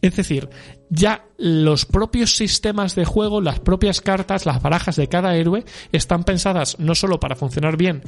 Es 0.00 0.14
decir, 0.14 0.48
ya 0.90 1.24
los 1.36 1.86
propios 1.86 2.36
sistemas 2.36 2.94
de 2.94 3.04
juego, 3.04 3.40
las 3.40 3.58
propias 3.58 4.00
cartas, 4.00 4.46
las 4.46 4.62
barajas 4.62 4.94
de 4.94 5.08
cada 5.08 5.34
héroe 5.34 5.64
están 5.90 6.22
pensadas 6.22 6.78
no 6.78 6.94
solo 6.94 7.18
para 7.18 7.34
funcionar 7.34 7.76
bien 7.76 8.02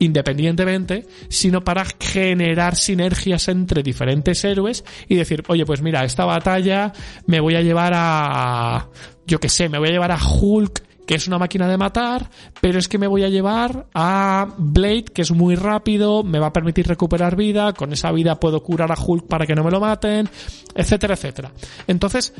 independientemente, 0.00 1.08
sino 1.28 1.64
para 1.64 1.84
generar 1.98 2.76
sinergias 2.76 3.48
entre 3.48 3.82
diferentes 3.82 4.44
héroes 4.44 4.84
y 5.08 5.16
decir, 5.16 5.42
oye, 5.48 5.66
pues 5.66 5.82
mira, 5.82 6.04
esta 6.04 6.24
batalla 6.24 6.92
me 7.26 7.40
voy 7.40 7.56
a 7.56 7.62
llevar 7.62 7.94
a, 7.96 8.90
yo 9.26 9.40
que 9.40 9.48
sé, 9.48 9.68
me 9.68 9.80
voy 9.80 9.88
a 9.88 9.90
llevar 9.90 10.12
a 10.12 10.18
Hulk 10.24 10.84
que 11.08 11.14
es 11.14 11.26
una 11.26 11.38
máquina 11.38 11.66
de 11.66 11.78
matar, 11.78 12.28
pero 12.60 12.78
es 12.78 12.86
que 12.86 12.98
me 12.98 13.06
voy 13.06 13.24
a 13.24 13.30
llevar 13.30 13.86
a 13.94 14.46
Blade, 14.58 15.06
que 15.06 15.22
es 15.22 15.30
muy 15.30 15.54
rápido, 15.54 16.22
me 16.22 16.38
va 16.38 16.48
a 16.48 16.52
permitir 16.52 16.86
recuperar 16.86 17.34
vida, 17.34 17.72
con 17.72 17.94
esa 17.94 18.12
vida 18.12 18.38
puedo 18.38 18.62
curar 18.62 18.92
a 18.92 19.02
Hulk 19.02 19.26
para 19.26 19.46
que 19.46 19.54
no 19.54 19.64
me 19.64 19.70
lo 19.70 19.80
maten, 19.80 20.28
etcétera, 20.74 21.14
etcétera. 21.14 21.50
Entonces, 21.86 22.34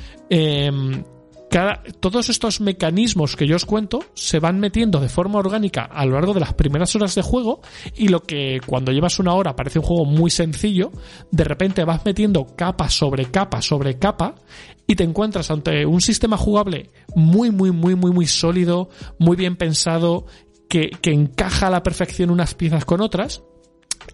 em, 1.50 1.92
todos 2.00 2.28
estos 2.28 2.60
mecanismos 2.60 3.36
que 3.36 3.46
yo 3.46 3.56
os 3.56 3.64
cuento 3.64 4.04
se 4.14 4.38
van 4.38 4.60
metiendo 4.60 5.00
de 5.00 5.08
forma 5.08 5.38
orgánica 5.38 5.84
a 5.84 6.04
lo 6.04 6.12
largo 6.12 6.34
de 6.34 6.40
las 6.40 6.54
primeras 6.54 6.94
horas 6.96 7.14
de 7.14 7.22
juego 7.22 7.60
y 7.96 8.08
lo 8.08 8.22
que 8.22 8.60
cuando 8.66 8.92
llevas 8.92 9.18
una 9.18 9.34
hora 9.34 9.56
parece 9.56 9.78
un 9.78 9.84
juego 9.84 10.04
muy 10.04 10.30
sencillo, 10.30 10.92
de 11.30 11.44
repente 11.44 11.84
vas 11.84 12.04
metiendo 12.04 12.46
capa 12.56 12.88
sobre 12.88 13.26
capa 13.26 13.62
sobre 13.62 13.98
capa 13.98 14.34
y 14.86 14.94
te 14.94 15.04
encuentras 15.04 15.50
ante 15.50 15.84
un 15.84 16.00
sistema 16.00 16.36
jugable 16.36 16.90
muy, 17.14 17.50
muy, 17.50 17.70
muy, 17.70 17.94
muy, 17.94 18.10
muy 18.10 18.26
sólido, 18.26 18.88
muy 19.18 19.36
bien 19.36 19.56
pensado, 19.56 20.26
que, 20.68 20.90
que 21.02 21.12
encaja 21.12 21.66
a 21.66 21.70
la 21.70 21.82
perfección 21.82 22.30
unas 22.30 22.54
piezas 22.54 22.84
con 22.84 23.00
otras 23.00 23.42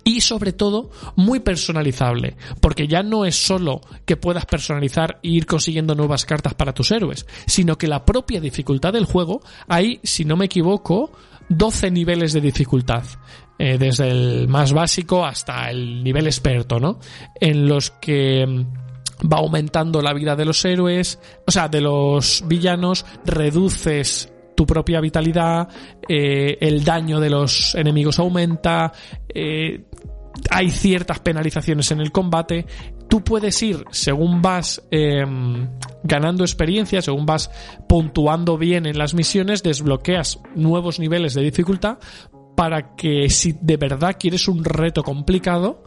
y 0.04 0.20
sobre 0.20 0.52
todo 0.52 0.90
muy 1.16 1.40
personalizable, 1.40 2.36
porque 2.60 2.86
ya 2.86 3.02
no 3.02 3.24
es 3.24 3.36
solo 3.36 3.80
que 4.04 4.16
puedas 4.16 4.46
personalizar 4.46 5.18
e 5.22 5.28
ir 5.30 5.46
consiguiendo 5.46 5.94
nuevas 5.94 6.26
cartas 6.26 6.54
para 6.54 6.74
tus 6.74 6.92
héroes, 6.92 7.26
sino 7.46 7.76
que 7.76 7.88
la 7.88 8.04
propia 8.04 8.40
dificultad 8.40 8.92
del 8.92 9.06
juego, 9.06 9.40
hay, 9.66 10.00
si 10.02 10.24
no 10.24 10.36
me 10.36 10.44
equivoco, 10.44 11.10
12 11.48 11.90
niveles 11.90 12.32
de 12.32 12.40
dificultad. 12.40 13.04
Eh, 13.56 13.78
desde 13.78 14.08
el 14.08 14.48
más 14.48 14.72
básico 14.72 15.24
hasta 15.24 15.70
el 15.70 16.02
nivel 16.02 16.26
experto, 16.26 16.80
¿no? 16.80 16.98
En 17.40 17.68
los 17.68 17.92
que 17.92 18.44
mm, 18.44 19.32
va 19.32 19.38
aumentando 19.38 20.02
la 20.02 20.12
vida 20.12 20.34
de 20.34 20.44
los 20.44 20.64
héroes, 20.64 21.20
o 21.46 21.52
sea, 21.52 21.68
de 21.68 21.80
los 21.80 22.42
villanos, 22.48 23.06
reduces 23.24 24.33
tu 24.54 24.66
propia 24.66 25.00
vitalidad, 25.00 25.68
eh, 26.08 26.56
el 26.60 26.84
daño 26.84 27.20
de 27.20 27.30
los 27.30 27.74
enemigos 27.74 28.18
aumenta, 28.18 28.92
eh, 29.28 29.84
hay 30.50 30.70
ciertas 30.70 31.20
penalizaciones 31.20 31.90
en 31.90 32.00
el 32.00 32.10
combate. 32.10 32.66
Tú 33.08 33.22
puedes 33.22 33.62
ir, 33.62 33.84
según 33.90 34.42
vas 34.42 34.82
em, 34.90 35.68
ganando 36.02 36.44
experiencia, 36.44 37.02
según 37.02 37.26
vas 37.26 37.50
puntuando 37.88 38.58
bien 38.58 38.86
en 38.86 38.98
las 38.98 39.14
misiones, 39.14 39.62
desbloqueas 39.62 40.40
nuevos 40.54 40.98
niveles 40.98 41.34
de 41.34 41.42
dificultad 41.42 41.98
para 42.54 42.94
que 42.94 43.28
si 43.30 43.56
de 43.60 43.76
verdad 43.76 44.16
quieres 44.18 44.48
un 44.48 44.64
reto 44.64 45.02
complicado, 45.02 45.82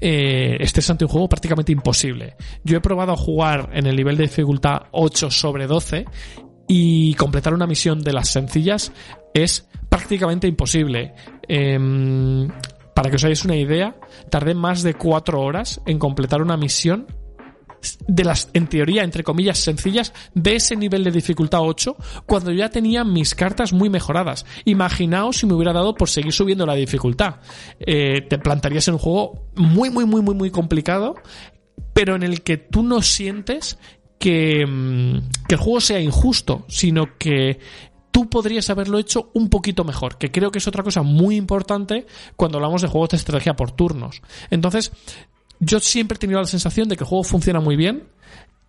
eh, 0.00 0.56
estés 0.60 0.88
ante 0.90 1.04
un 1.04 1.10
juego 1.10 1.28
prácticamente 1.28 1.72
imposible. 1.72 2.36
Yo 2.64 2.76
he 2.76 2.80
probado 2.80 3.12
a 3.12 3.16
jugar 3.16 3.70
en 3.72 3.86
el 3.86 3.96
nivel 3.96 4.16
de 4.16 4.24
dificultad 4.24 4.82
8 4.92 5.30
sobre 5.30 5.66
12 5.66 6.06
y 6.74 7.12
completar 7.16 7.52
una 7.52 7.66
misión 7.66 8.02
de 8.02 8.14
las 8.14 8.30
sencillas 8.30 8.92
es 9.34 9.68
prácticamente 9.90 10.48
imposible. 10.48 11.12
Em, 11.46 12.48
para 12.94 13.10
que 13.10 13.16
os 13.16 13.24
hagáis 13.24 13.44
una 13.44 13.56
idea, 13.56 13.94
tardé 14.30 14.54
más 14.54 14.82
de 14.82 14.94
cuatro 14.94 15.42
horas 15.42 15.82
en 15.84 15.98
completar 15.98 16.40
una 16.40 16.56
misión 16.56 17.08
de 18.08 18.24
las, 18.24 18.48
en 18.54 18.68
teoría, 18.68 19.02
entre 19.02 19.22
comillas, 19.22 19.58
sencillas, 19.58 20.14
de 20.32 20.56
ese 20.56 20.74
nivel 20.74 21.04
de 21.04 21.10
dificultad 21.10 21.60
8, 21.60 21.94
cuando 22.24 22.50
ya 22.52 22.70
tenía 22.70 23.04
mis 23.04 23.34
cartas 23.34 23.74
muy 23.74 23.90
mejoradas. 23.90 24.46
Imaginaos 24.64 25.36
si 25.36 25.46
me 25.46 25.52
hubiera 25.52 25.74
dado 25.74 25.94
por 25.94 26.08
seguir 26.08 26.32
subiendo 26.32 26.64
la 26.64 26.74
dificultad. 26.74 27.40
Eh, 27.80 28.22
te 28.30 28.38
plantarías 28.38 28.88
en 28.88 28.94
un 28.94 29.00
juego 29.00 29.50
muy, 29.56 29.90
muy, 29.90 30.06
muy, 30.06 30.22
muy, 30.22 30.34
muy 30.34 30.50
complicado, 30.50 31.16
pero 31.92 32.16
en 32.16 32.22
el 32.22 32.40
que 32.40 32.56
tú 32.56 32.82
no 32.82 33.02
sientes 33.02 33.76
que, 34.22 34.64
mm, 34.64 35.46
que 35.48 35.56
el 35.56 35.60
juego 35.60 35.80
sea 35.80 35.98
injusto, 35.98 36.64
sino 36.68 37.18
que 37.18 37.58
tú 38.12 38.30
podrías 38.30 38.70
haberlo 38.70 39.00
hecho 39.00 39.30
un 39.34 39.48
poquito 39.48 39.82
mejor, 39.82 40.16
que 40.16 40.30
creo 40.30 40.52
que 40.52 40.58
es 40.58 40.68
otra 40.68 40.84
cosa 40.84 41.02
muy 41.02 41.34
importante 41.34 42.06
cuando 42.36 42.58
hablamos 42.58 42.82
de 42.82 42.88
juegos 42.88 43.08
de 43.10 43.16
estrategia 43.16 43.56
por 43.56 43.72
turnos. 43.72 44.22
Entonces, 44.48 44.92
yo 45.58 45.80
siempre 45.80 46.14
he 46.14 46.18
tenido 46.20 46.38
la 46.38 46.46
sensación 46.46 46.88
de 46.88 46.96
que 46.96 47.02
el 47.02 47.08
juego 47.08 47.24
funciona 47.24 47.58
muy 47.58 47.74
bien 47.74 48.04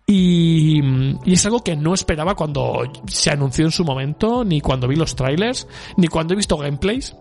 y, 0.08 0.80
y, 1.24 1.32
es 1.32 1.46
algo 1.46 1.62
que 1.62 1.76
no 1.76 1.94
esperaba 1.94 2.34
cuando 2.34 2.82
se 3.06 3.30
anunció 3.30 3.64
en 3.64 3.70
su 3.70 3.84
momento, 3.84 4.44
ni 4.44 4.60
cuando 4.60 4.88
vi 4.88 4.96
los 4.96 5.14
trailers, 5.14 5.68
ni 5.96 6.08
cuando 6.08 6.34
he 6.34 6.36
visto 6.36 6.56
gameplays. 6.56 7.14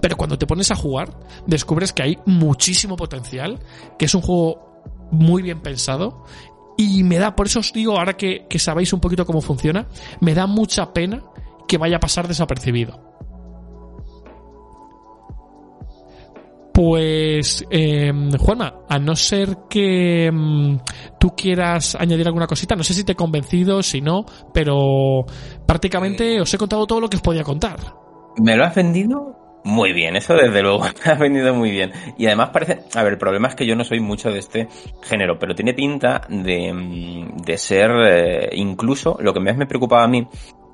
Pero 0.00 0.16
cuando 0.16 0.38
te 0.38 0.46
pones 0.46 0.72
a 0.72 0.76
jugar, 0.76 1.16
descubres 1.46 1.92
que 1.92 2.02
hay 2.02 2.18
muchísimo 2.26 2.96
potencial, 2.96 3.60
que 3.96 4.06
es 4.06 4.14
un 4.16 4.22
juego 4.22 4.70
muy 5.10 5.42
bien 5.42 5.60
pensado 5.60 6.24
y 6.80 7.04
me 7.04 7.18
da, 7.18 7.36
por 7.36 7.46
eso 7.46 7.60
os 7.60 7.74
digo, 7.74 7.98
ahora 7.98 8.16
que, 8.16 8.46
que 8.48 8.58
sabéis 8.58 8.94
un 8.94 9.00
poquito 9.00 9.26
cómo 9.26 9.42
funciona, 9.42 9.86
me 10.20 10.32
da 10.34 10.46
mucha 10.46 10.94
pena 10.94 11.22
que 11.68 11.76
vaya 11.76 11.96
a 11.96 12.00
pasar 12.00 12.26
desapercibido. 12.26 12.98
Pues, 16.72 17.66
eh, 17.70 18.10
Juana, 18.38 18.76
a 18.88 18.98
no 18.98 19.14
ser 19.14 19.58
que 19.68 20.30
mm, 20.32 20.76
tú 21.18 21.36
quieras 21.36 21.96
añadir 21.96 22.26
alguna 22.26 22.46
cosita, 22.46 22.74
no 22.74 22.82
sé 22.82 22.94
si 22.94 23.04
te 23.04 23.12
he 23.12 23.14
convencido, 23.16 23.82
si 23.82 24.00
no, 24.00 24.24
pero 24.54 25.26
prácticamente 25.66 26.40
os 26.40 26.54
he 26.54 26.56
contado 26.56 26.86
todo 26.86 27.02
lo 27.02 27.10
que 27.10 27.16
os 27.16 27.22
podía 27.22 27.42
contar. 27.42 27.78
¿Me 28.38 28.56
lo 28.56 28.64
has 28.64 28.74
vendido? 28.74 29.39
Muy 29.64 29.92
bien, 29.92 30.16
eso 30.16 30.34
desde 30.34 30.62
luego, 30.62 30.80
me 30.80 30.90
ha 31.12 31.14
venido 31.14 31.54
muy 31.54 31.70
bien. 31.70 31.92
Y 32.16 32.26
además 32.26 32.50
parece, 32.50 32.80
a 32.94 33.02
ver, 33.02 33.14
el 33.14 33.18
problema 33.18 33.48
es 33.48 33.54
que 33.54 33.66
yo 33.66 33.76
no 33.76 33.84
soy 33.84 34.00
mucho 34.00 34.30
de 34.30 34.38
este 34.38 34.68
género, 35.02 35.38
pero 35.38 35.54
tiene 35.54 35.74
pinta 35.74 36.22
de, 36.28 36.72
mm, 36.72 37.36
de 37.38 37.58
ser 37.58 37.90
eh, 38.06 38.48
incluso, 38.52 39.18
lo 39.20 39.32
que 39.32 39.40
más 39.40 39.56
me 39.56 39.66
preocupaba 39.66 40.04
a 40.04 40.08
mí 40.08 40.26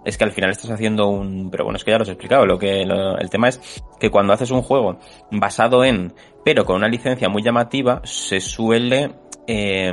es 0.05 0.16
que 0.16 0.25
al 0.25 0.31
final 0.31 0.51
estás 0.51 0.70
haciendo 0.70 1.09
un... 1.09 1.51
Pero 1.51 1.64
bueno, 1.64 1.79
es 1.79 1.85
que 1.85 1.90
ya 1.90 1.99
lo 1.99 2.05
he 2.05 2.09
explicado. 2.09 2.46
Lo 2.46 2.59
que, 2.59 2.83
el 2.83 3.31
tema 3.31 3.49
es 3.49 3.83
que 3.99 4.09
cuando 4.09 4.33
haces 4.33 4.53
un 4.53 4.62
juego 4.62 5.01
basado 5.33 5.85
en, 5.85 6.14
pero 6.44 6.64
con 6.64 6.77
una 6.77 6.87
licencia 6.87 7.29
muy 7.29 7.42
llamativa, 7.42 8.01
se 8.05 8.40
suele... 8.40 9.11
Eh, 9.49 9.92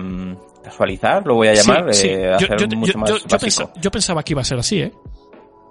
casualizar, 0.63 1.25
lo 1.27 1.35
voy 1.35 1.49
a 1.49 1.53
llamar, 1.53 1.89
eh, 1.93 2.31
hacer 2.33 2.75
mucho 2.75 2.97
más 2.97 3.11
yo 3.81 3.91
pensaba 3.91 4.23
que 4.23 4.33
iba 4.33 4.41
a 4.41 4.45
ser 4.45 4.57
así, 4.57 4.79
¿eh? 4.79 4.93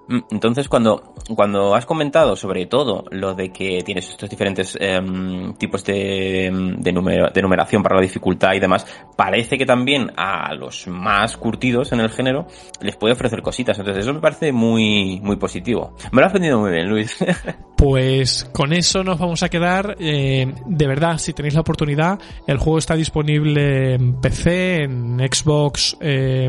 Mm, 0.08 0.18
entonces, 0.30 0.68
cuando, 0.68 1.14
cuando 1.34 1.74
has 1.74 1.86
comentado 1.86 2.34
sobre 2.36 2.66
todo 2.66 3.04
lo 3.10 3.34
de 3.34 3.50
que 3.52 3.78
tienes 3.84 4.08
estos 4.08 4.28
diferentes 4.28 4.76
em, 4.80 5.54
tipos 5.54 5.84
de, 5.84 6.50
de, 6.78 7.30
de, 7.32 7.42
numeración 7.42 7.82
para 7.82 7.96
la 7.96 8.02
dificultad 8.02 8.52
y 8.54 8.60
demás, 8.60 8.86
parece 9.22 9.56
que 9.56 9.64
también 9.64 10.10
a 10.16 10.52
los 10.52 10.88
más 10.88 11.36
curtidos 11.36 11.92
en 11.92 12.00
el 12.00 12.10
género 12.10 12.48
les 12.80 12.96
puede 12.96 13.14
ofrecer 13.14 13.40
cositas. 13.40 13.78
Entonces, 13.78 14.02
eso 14.02 14.12
me 14.12 14.18
parece 14.18 14.50
muy, 14.50 15.20
muy 15.22 15.36
positivo. 15.36 15.94
Me 16.10 16.20
lo 16.20 16.26
has 16.26 16.32
vendido 16.32 16.58
muy 16.58 16.72
bien, 16.72 16.88
Luis. 16.88 17.16
Pues 17.82 18.48
con 18.52 18.72
eso 18.72 19.02
nos 19.02 19.18
vamos 19.18 19.42
a 19.42 19.48
quedar. 19.48 19.96
Eh, 19.98 20.54
de 20.66 20.86
verdad, 20.86 21.18
si 21.18 21.32
tenéis 21.32 21.54
la 21.54 21.62
oportunidad, 21.62 22.16
el 22.46 22.58
juego 22.58 22.78
está 22.78 22.94
disponible 22.94 23.94
en 23.94 24.20
PC, 24.20 24.84
en 24.84 25.18
Xbox 25.18 25.96
eh, 26.00 26.48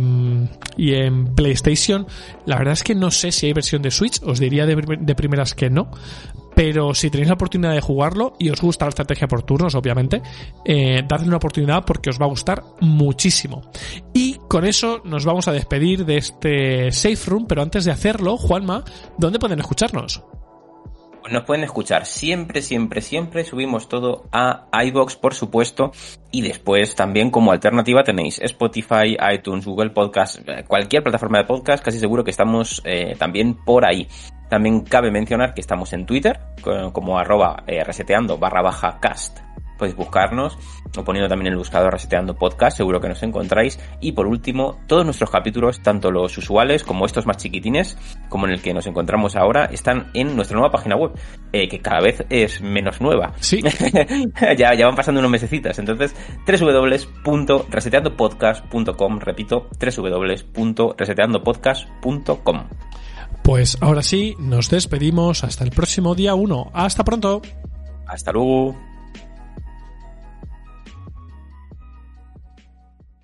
y 0.77 0.93
en 0.93 1.33
PlayStation. 1.33 2.05
La 2.45 2.59
verdad 2.59 2.73
es 2.73 2.83
que 2.83 2.93
no 2.93 3.09
sé 3.09 3.31
si 3.31 3.47
hay 3.47 3.53
versión 3.53 3.81
de 3.81 3.89
Switch, 3.89 4.21
os 4.21 4.39
diría 4.39 4.67
de, 4.67 5.15
primeras 5.15 5.55
que 5.55 5.71
no. 5.71 5.89
Pero 6.55 6.93
si 6.93 7.09
tenéis 7.09 7.29
la 7.29 7.35
oportunidad 7.35 7.73
de 7.73 7.81
jugarlo 7.81 8.33
y 8.39 8.49
os 8.49 8.61
gusta 8.61 8.85
la 8.85 8.89
estrategia 8.89 9.27
por 9.27 9.43
turnos, 9.43 9.75
obviamente, 9.75 10.21
eh, 10.65 11.03
dadle 11.07 11.27
una 11.27 11.37
oportunidad 11.37 11.83
porque 11.85 12.09
os 12.09 12.19
va 12.19 12.25
a 12.25 12.29
gustar 12.29 12.63
muchísimo. 12.81 13.61
Y 14.13 14.37
con 14.47 14.65
eso 14.65 15.01
nos 15.03 15.25
vamos 15.25 15.47
a 15.47 15.51
despedir 15.51 16.05
de 16.05 16.17
este 16.17 16.91
Safe 16.91 17.29
Room, 17.29 17.45
pero 17.47 17.61
antes 17.61 17.85
de 17.85 17.91
hacerlo, 17.91 18.37
Juanma, 18.37 18.83
¿dónde 19.17 19.39
pueden 19.39 19.59
escucharnos? 19.59 20.23
nos 21.31 21.43
pueden 21.43 21.63
escuchar 21.63 22.05
siempre, 22.05 22.61
siempre, 22.61 23.01
siempre. 23.01 23.43
Subimos 23.43 23.87
todo 23.87 24.25
a 24.31 24.67
iBox, 24.85 25.15
por 25.15 25.33
supuesto. 25.33 25.91
Y 26.31 26.41
después 26.41 26.95
también 26.95 27.29
como 27.29 27.51
alternativa 27.51 28.03
tenéis 28.03 28.39
Spotify, 28.41 29.17
iTunes, 29.33 29.65
Google 29.65 29.91
Podcast, 29.91 30.47
eh, 30.47 30.63
cualquier 30.67 31.03
plataforma 31.03 31.39
de 31.39 31.45
podcast. 31.45 31.83
Casi 31.83 31.99
seguro 31.99 32.23
que 32.23 32.31
estamos 32.31 32.81
eh, 32.85 33.15
también 33.17 33.55
por 33.65 33.85
ahí. 33.85 34.07
También 34.53 34.81
cabe 34.81 35.09
mencionar 35.09 35.55
que 35.55 35.61
estamos 35.61 35.93
en 35.93 36.05
Twitter 36.05 36.39
como 36.91 37.17
arroba 37.17 37.63
eh, 37.65 37.83
reseteando 37.83 38.37
barra 38.37 38.61
baja 38.61 38.99
cast 39.01 39.39
podéis 39.79 39.97
buscarnos 39.97 40.59
o 40.95 41.03
poniendo 41.03 41.27
también 41.27 41.51
el 41.51 41.57
buscador 41.57 41.91
Reseteando 41.91 42.35
Podcast, 42.35 42.77
seguro 42.77 43.01
que 43.01 43.09
nos 43.09 43.23
encontráis. 43.23 43.79
Y 43.99 44.11
por 44.11 44.27
último, 44.27 44.77
todos 44.85 45.05
nuestros 45.05 45.31
capítulos, 45.31 45.81
tanto 45.81 46.11
los 46.11 46.37
usuales 46.37 46.83
como 46.83 47.07
estos 47.07 47.25
más 47.25 47.37
chiquitines, 47.37 47.97
como 48.29 48.45
en 48.45 48.51
el 48.53 48.61
que 48.61 48.75
nos 48.75 48.85
encontramos 48.85 49.35
ahora, 49.35 49.65
están 49.65 50.11
en 50.13 50.35
nuestra 50.35 50.55
nueva 50.55 50.71
página 50.71 50.95
web, 50.95 51.13
eh, 51.51 51.67
que 51.67 51.79
cada 51.79 52.01
vez 52.01 52.23
es 52.29 52.61
menos 52.61 53.01
nueva. 53.01 53.33
Sí. 53.39 53.63
ya, 54.55 54.75
ya 54.75 54.85
van 54.85 54.95
pasando 54.95 55.19
unos 55.19 55.31
mesecitas. 55.31 55.79
Entonces, 55.79 56.15
www.reseteandopodcast.com, 56.45 59.19
repito, 59.19 59.67
www.reseteandopodcast.com. 59.81 62.67
Pues 63.43 63.77
ahora 63.81 64.01
sí, 64.01 64.35
nos 64.39 64.69
despedimos 64.69 65.43
hasta 65.43 65.65
el 65.65 65.71
próximo 65.71 66.15
día 66.15 66.33
1. 66.33 66.71
Hasta 66.73 67.03
pronto. 67.03 67.41
Hasta 68.07 68.31
luego. 68.31 68.75